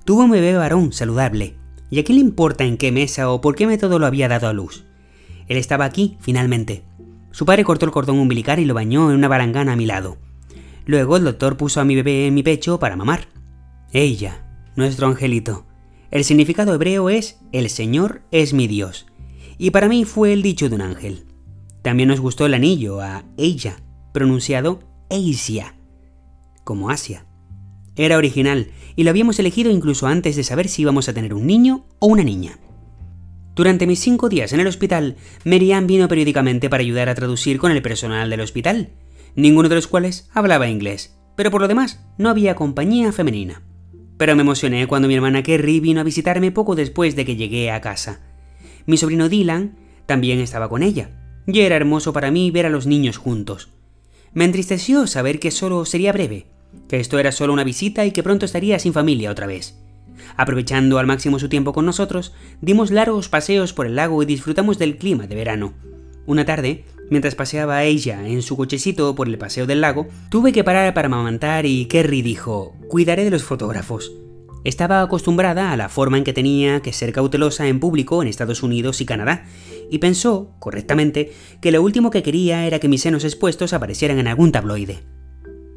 Tuvo 0.05 0.23
un 0.23 0.31
bebé 0.31 0.53
varón 0.53 0.93
saludable. 0.93 1.55
¿Y 1.89 1.99
a 1.99 2.03
quién 2.03 2.17
le 2.17 2.23
importa 2.23 2.63
en 2.63 2.77
qué 2.77 2.91
mesa 2.91 3.31
o 3.31 3.41
por 3.41 3.55
qué 3.55 3.65
método 3.65 3.97
lo 3.97 4.05
había 4.05 4.27
dado 4.27 4.47
a 4.47 4.53
luz? 4.53 4.85
Él 5.47 5.57
estaba 5.57 5.85
aquí, 5.85 6.17
finalmente. 6.19 6.83
Su 7.31 7.45
padre 7.45 7.63
cortó 7.63 7.85
el 7.85 7.91
cordón 7.91 8.19
umbilical 8.19 8.59
y 8.59 8.65
lo 8.65 8.73
bañó 8.73 9.09
en 9.09 9.17
una 9.17 9.27
barangana 9.27 9.73
a 9.73 9.75
mi 9.75 9.85
lado. 9.85 10.17
Luego 10.85 11.17
el 11.17 11.23
doctor 11.23 11.57
puso 11.57 11.81
a 11.81 11.85
mi 11.85 11.95
bebé 11.95 12.27
en 12.27 12.33
mi 12.33 12.43
pecho 12.43 12.79
para 12.79 12.95
mamar. 12.95 13.27
Ella, 13.91 14.45
nuestro 14.75 15.07
angelito. 15.07 15.68
El 16.11 16.23
significado 16.23 16.73
hebreo 16.73 17.09
es 17.09 17.39
El 17.51 17.69
Señor 17.69 18.23
es 18.31 18.53
mi 18.53 18.67
Dios. 18.67 19.05
Y 19.59 19.69
para 19.69 19.87
mí 19.87 20.05
fue 20.05 20.33
el 20.33 20.41
dicho 20.41 20.67
de 20.67 20.75
un 20.75 20.81
ángel. 20.81 21.25
También 21.83 22.09
nos 22.09 22.19
gustó 22.19 22.47
el 22.47 22.55
anillo 22.55 22.99
a 22.99 23.23
ella, 23.37 23.77
pronunciado 24.11 24.79
Asia, 25.11 25.75
como 26.63 26.89
Asia. 26.89 27.25
Era 27.95 28.17
original 28.17 28.71
y 28.95 29.03
lo 29.03 29.11
habíamos 29.11 29.37
elegido 29.37 29.69
incluso 29.69 30.07
antes 30.07 30.35
de 30.35 30.43
saber 30.43 30.67
si 30.67 30.81
íbamos 30.81 31.07
a 31.09 31.13
tener 31.13 31.33
un 31.33 31.45
niño 31.45 31.85
o 31.99 32.07
una 32.07 32.23
niña. 32.23 32.57
Durante 33.55 33.85
mis 33.85 33.99
cinco 33.99 34.29
días 34.29 34.51
en 34.51 34.61
el 34.61 34.67
hospital, 34.67 35.15
Merian 35.43 35.85
vino 35.85 36.07
periódicamente 36.07 36.69
para 36.69 36.81
ayudar 36.81 37.09
a 37.09 37.15
traducir 37.15 37.59
con 37.59 37.71
el 37.71 37.81
personal 37.81 38.29
del 38.29 38.41
hospital, 38.41 38.93
ninguno 39.35 39.69
de 39.69 39.75
los 39.75 39.87
cuales 39.87 40.29
hablaba 40.33 40.69
inglés, 40.69 41.17
pero 41.35 41.51
por 41.51 41.61
lo 41.61 41.67
demás 41.67 42.03
no 42.17 42.29
había 42.29 42.55
compañía 42.55 43.11
femenina. 43.11 43.61
Pero 44.19 44.35
me 44.35 44.41
emocioné 44.41 44.85
cuando 44.85 45.07
mi 45.07 45.15
hermana 45.15 45.43
Kerry 45.43 45.79
vino 45.79 46.01
a 46.01 46.03
visitarme 46.03 46.51
poco 46.51 46.75
después 46.75 47.15
de 47.15 47.23
que 47.23 47.37
llegué 47.37 47.71
a 47.71 47.79
casa. 47.79 48.19
Mi 48.85 48.97
sobrino 48.97 49.29
Dylan 49.29 49.77
también 50.07 50.41
estaba 50.41 50.67
con 50.67 50.83
ella, 50.83 51.09
y 51.47 51.61
era 51.61 51.77
hermoso 51.77 52.11
para 52.11 52.29
mí 52.29 52.51
ver 52.51 52.65
a 52.65 52.69
los 52.69 52.85
niños 52.85 53.15
juntos. 53.15 53.69
Me 54.33 54.43
entristeció 54.43 55.07
saber 55.07 55.39
que 55.39 55.51
solo 55.51 55.85
sería 55.85 56.11
breve, 56.11 56.47
que 56.89 56.99
esto 56.99 57.17
era 57.17 57.31
solo 57.31 57.53
una 57.53 57.63
visita 57.63 58.05
y 58.05 58.11
que 58.11 58.21
pronto 58.21 58.45
estaría 58.45 58.77
sin 58.77 58.91
familia 58.91 59.31
otra 59.31 59.47
vez. 59.47 59.79
Aprovechando 60.35 60.99
al 60.99 61.07
máximo 61.07 61.39
su 61.39 61.47
tiempo 61.47 61.71
con 61.71 61.85
nosotros, 61.85 62.33
dimos 62.59 62.91
largos 62.91 63.29
paseos 63.29 63.71
por 63.71 63.85
el 63.85 63.95
lago 63.95 64.21
y 64.21 64.25
disfrutamos 64.25 64.77
del 64.77 64.97
clima 64.97 65.27
de 65.27 65.35
verano. 65.35 65.75
Una 66.25 66.43
tarde, 66.43 66.83
mientras 67.09 67.35
paseaba 67.35 67.83
ella 67.83 68.27
en 68.27 68.41
su 68.41 68.55
cochecito 68.57 69.15
por 69.15 69.27
el 69.27 69.37
paseo 69.37 69.65
del 69.65 69.81
lago, 69.81 70.07
tuve 70.29 70.51
que 70.51 70.63
parar 70.63 70.93
para 70.93 71.07
amamantar 71.07 71.65
y 71.65 71.85
Kerry 71.85 72.21
dijo, 72.21 72.75
cuidaré 72.87 73.23
de 73.23 73.31
los 73.31 73.43
fotógrafos. 73.43 74.11
Estaba 74.63 75.01
acostumbrada 75.01 75.71
a 75.71 75.77
la 75.77 75.87
forma 75.87 76.17
en 76.17 76.23
que 76.23 76.33
tenía 76.33 76.81
que 76.81 76.91
ser 76.91 77.13
cautelosa 77.13 77.67
en 77.67 77.79
público 77.79 78.21
en 78.21 78.27
Estados 78.27 78.61
Unidos 78.61 78.99
y 78.99 79.05
Canadá, 79.05 79.45
y 79.89 79.99
pensó, 79.99 80.51
correctamente, 80.59 81.31
que 81.61 81.71
lo 81.71 81.81
último 81.81 82.11
que 82.11 82.23
quería 82.23 82.67
era 82.67 82.79
que 82.79 82.89
mis 82.89 83.01
senos 83.01 83.23
expuestos 83.23 83.73
aparecieran 83.73 84.19
en 84.19 84.27
algún 84.27 84.51
tabloide. 84.51 84.99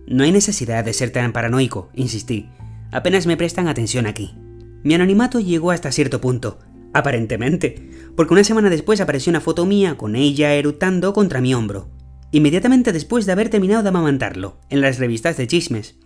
No 0.07 0.25
hay 0.25 0.33
necesidad 0.33 0.85
de 0.85 0.93
ser 0.93 1.11
tan 1.11 1.33
paranoico, 1.33 1.91
insistí. 1.95 2.49
Apenas 2.91 3.27
me 3.27 3.37
prestan 3.37 3.69
atención 3.69 4.07
aquí. 4.07 4.35
Mi 4.83 4.95
anonimato 4.95 5.39
llegó 5.39 5.71
hasta 5.71 5.93
cierto 5.93 6.21
punto, 6.21 6.59
aparentemente, 6.93 7.91
porque 8.17 8.35
una 8.35 8.45
semana 8.45 8.71
después 8.71 9.01
apareció 9.01 9.31
una 9.31 9.41
foto 9.41 9.67
mía 9.67 9.97
con 9.97 10.17
ella 10.17 10.55
erutando 10.55 11.13
contra 11.13 11.41
mi 11.41 11.55
hombro, 11.55 11.89
inmediatamente 12.31 12.93
después 12.93 13.27
de 13.27 13.33
haber 13.33 13.49
terminado 13.49 13.83
de 13.83 13.89
amamantarlo, 13.89 14.59
en 14.69 14.81
las 14.81 14.99
revistas 14.99 15.37
de 15.37 15.47
chismes. 15.47 15.97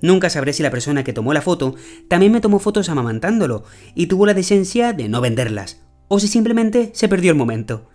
Nunca 0.00 0.30
sabré 0.30 0.52
si 0.52 0.62
la 0.62 0.70
persona 0.70 1.04
que 1.04 1.12
tomó 1.12 1.32
la 1.32 1.42
foto 1.42 1.76
también 2.08 2.32
me 2.32 2.40
tomó 2.40 2.58
fotos 2.58 2.88
amamantándolo 2.88 3.64
y 3.94 4.06
tuvo 4.06 4.26
la 4.26 4.34
decencia 4.34 4.92
de 4.92 5.08
no 5.08 5.20
venderlas, 5.20 5.82
o 6.08 6.18
si 6.18 6.28
simplemente 6.28 6.90
se 6.92 7.08
perdió 7.08 7.30
el 7.30 7.38
momento. 7.38 7.88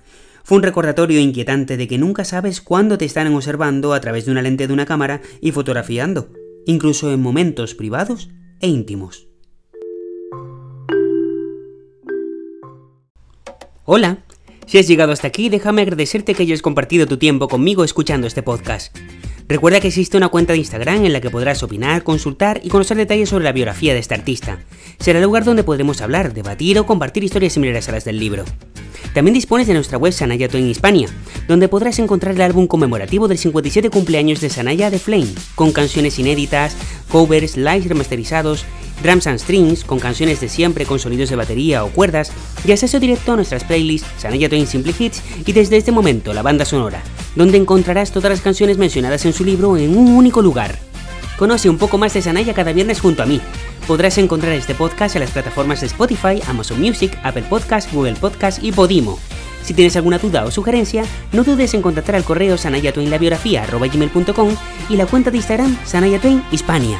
Fue 0.44 0.58
un 0.58 0.64
recordatorio 0.64 1.20
inquietante 1.20 1.76
de 1.76 1.90
que 1.90 1.98
nunca 1.98 2.24
sabes 2.24 2.62
cuándo 2.62 2.98
te 2.98 3.04
están 3.04 3.28
observando 3.36 3.94
a 3.94 4.00
través 4.00 4.26
de 4.26 4.32
una 4.32 4.42
lente 4.42 4.66
de 4.66 4.74
una 4.74 4.86
cámara 4.86 5.22
y 5.42 5.52
fotografiando, 5.52 6.32
incluso 6.66 7.12
en 7.12 7.22
momentos 7.22 7.76
privados 7.76 8.30
e 8.62 8.70
íntimos. 8.70 9.27
Hola, 13.90 14.18
si 14.66 14.80
has 14.80 14.88
llegado 14.90 15.14
hasta 15.14 15.30
aquí, 15.30 15.48
déjame 15.48 15.82
agradecerte 15.82 16.36
que 16.36 16.44
hayas 16.44 16.62
compartido 16.62 17.08
tu 17.08 17.16
tiempo 17.16 17.48
conmigo 17.48 17.86
escuchando 17.86 18.28
este 18.28 18.44
podcast. 18.44 18.94
Recuerda 19.50 19.80
que 19.80 19.88
existe 19.88 20.18
una 20.18 20.28
cuenta 20.28 20.52
de 20.52 20.60
Instagram 20.60 21.06
en 21.06 21.14
la 21.14 21.22
que 21.22 21.30
podrás 21.30 21.64
opinar, 21.64 22.04
consultar 22.04 22.60
y 22.64 22.70
conocer 22.70 22.98
detalles 22.98 23.30
sobre 23.30 23.46
la 23.46 23.54
biografía 23.54 23.94
de 23.94 24.00
este 24.00 24.14
artista. 24.14 24.60
Será 25.00 25.20
el 25.20 25.26
lugar 25.26 25.46
donde 25.46 25.64
podremos 25.64 26.02
hablar, 26.02 26.34
debatir 26.34 26.78
o 26.80 26.86
compartir 26.86 27.24
historias 27.24 27.54
similares 27.54 27.88
a 27.88 27.94
las 27.94 28.04
del 28.04 28.20
libro. 28.20 28.44
También 29.14 29.34
dispones 29.34 29.68
de 29.68 29.74
nuestra 29.74 29.98
web 29.98 30.12
Sanaya 30.12 30.50
en 30.52 30.68
Hispania, 30.68 31.08
donde 31.48 31.70
podrás 31.70 31.98
encontrar 32.00 32.36
el 32.36 32.42
álbum 32.42 32.68
conmemorativo 32.68 33.30
del 33.30 33.38
57 33.38 33.90
cumpleaños 33.90 34.42
de 34.42 34.50
Sanaya 34.50 34.90
de 34.90 35.00
Flame, 35.00 35.34
con 35.56 35.72
canciones 35.72 36.20
inéditas, 36.20 36.76
covers, 37.10 37.56
lives 37.56 37.88
remasterizados, 37.88 38.66
drums 39.02 39.28
and 39.28 39.40
strings, 39.40 39.86
con 39.86 40.00
canciones 40.00 40.42
de 40.42 40.50
siempre 40.50 40.86
con 40.86 41.00
sonidos 41.00 41.30
de 41.30 41.38
batería 41.38 41.86
o 41.86 41.90
cuerdas, 41.90 42.34
y 42.66 42.74
acceso 42.74 43.00
directo 43.00 43.32
a 43.32 43.38
nuestras 43.38 43.64
playlists 43.64 44.10
Sanaya 44.18 44.50
Twain 44.50 44.68
Simple 44.68 44.94
Hits 45.00 45.22
y 45.46 45.54
desde 45.54 45.78
este 45.78 45.94
momento 45.94 46.34
la 46.34 46.42
banda 46.42 46.66
sonora, 46.66 47.02
donde 47.38 47.58
encontrarás 47.58 48.12
todas 48.12 48.32
las 48.32 48.42
canciones 48.42 48.78
mencionadas 48.78 49.24
en 49.26 49.32
su 49.32 49.46
libro 49.46 49.78
en 49.78 49.96
un 49.96 50.12
único 50.14 50.42
lugar. 50.42 50.78
Conoce 51.38 51.70
un 51.70 51.78
poco 51.78 52.00
más 52.00 52.14
de 52.16 52.22
Sanaya 52.24 52.54
cada 52.56 52.74
viernes 52.74 53.00
junto 53.00 53.22
a 53.22 53.28
mí. 53.28 53.40
Podrás 53.88 54.18
encontrar 54.18 54.54
este 54.54 54.74
podcast 54.74 55.16
en 55.16 55.22
las 55.22 55.32
plataformas 55.32 55.82
de 55.82 55.88
Spotify, 55.88 56.42
Amazon 56.48 56.82
Music, 56.82 57.18
Apple 57.24 57.46
Podcast, 57.48 57.94
Google 57.94 58.16
Podcast 58.16 58.64
y 58.64 58.72
Podimo. 58.72 59.20
Si 59.64 59.74
tienes 59.76 59.96
alguna 59.96 60.18
duda 60.18 60.46
o 60.46 60.52
sugerencia, 60.52 61.04
no 61.32 61.44
dudes 61.44 61.74
en 61.76 61.82
contactar 61.84 62.16
al 62.16 62.24
correo 62.24 62.58
sanayatwainlabiografía.com 62.58 64.56
y 64.90 64.96
la 64.96 65.06
cuenta 65.06 65.30
de 65.30 65.38
Instagram 65.38 65.78
Sanayatwain 65.86 66.44
Hispania. 66.52 67.00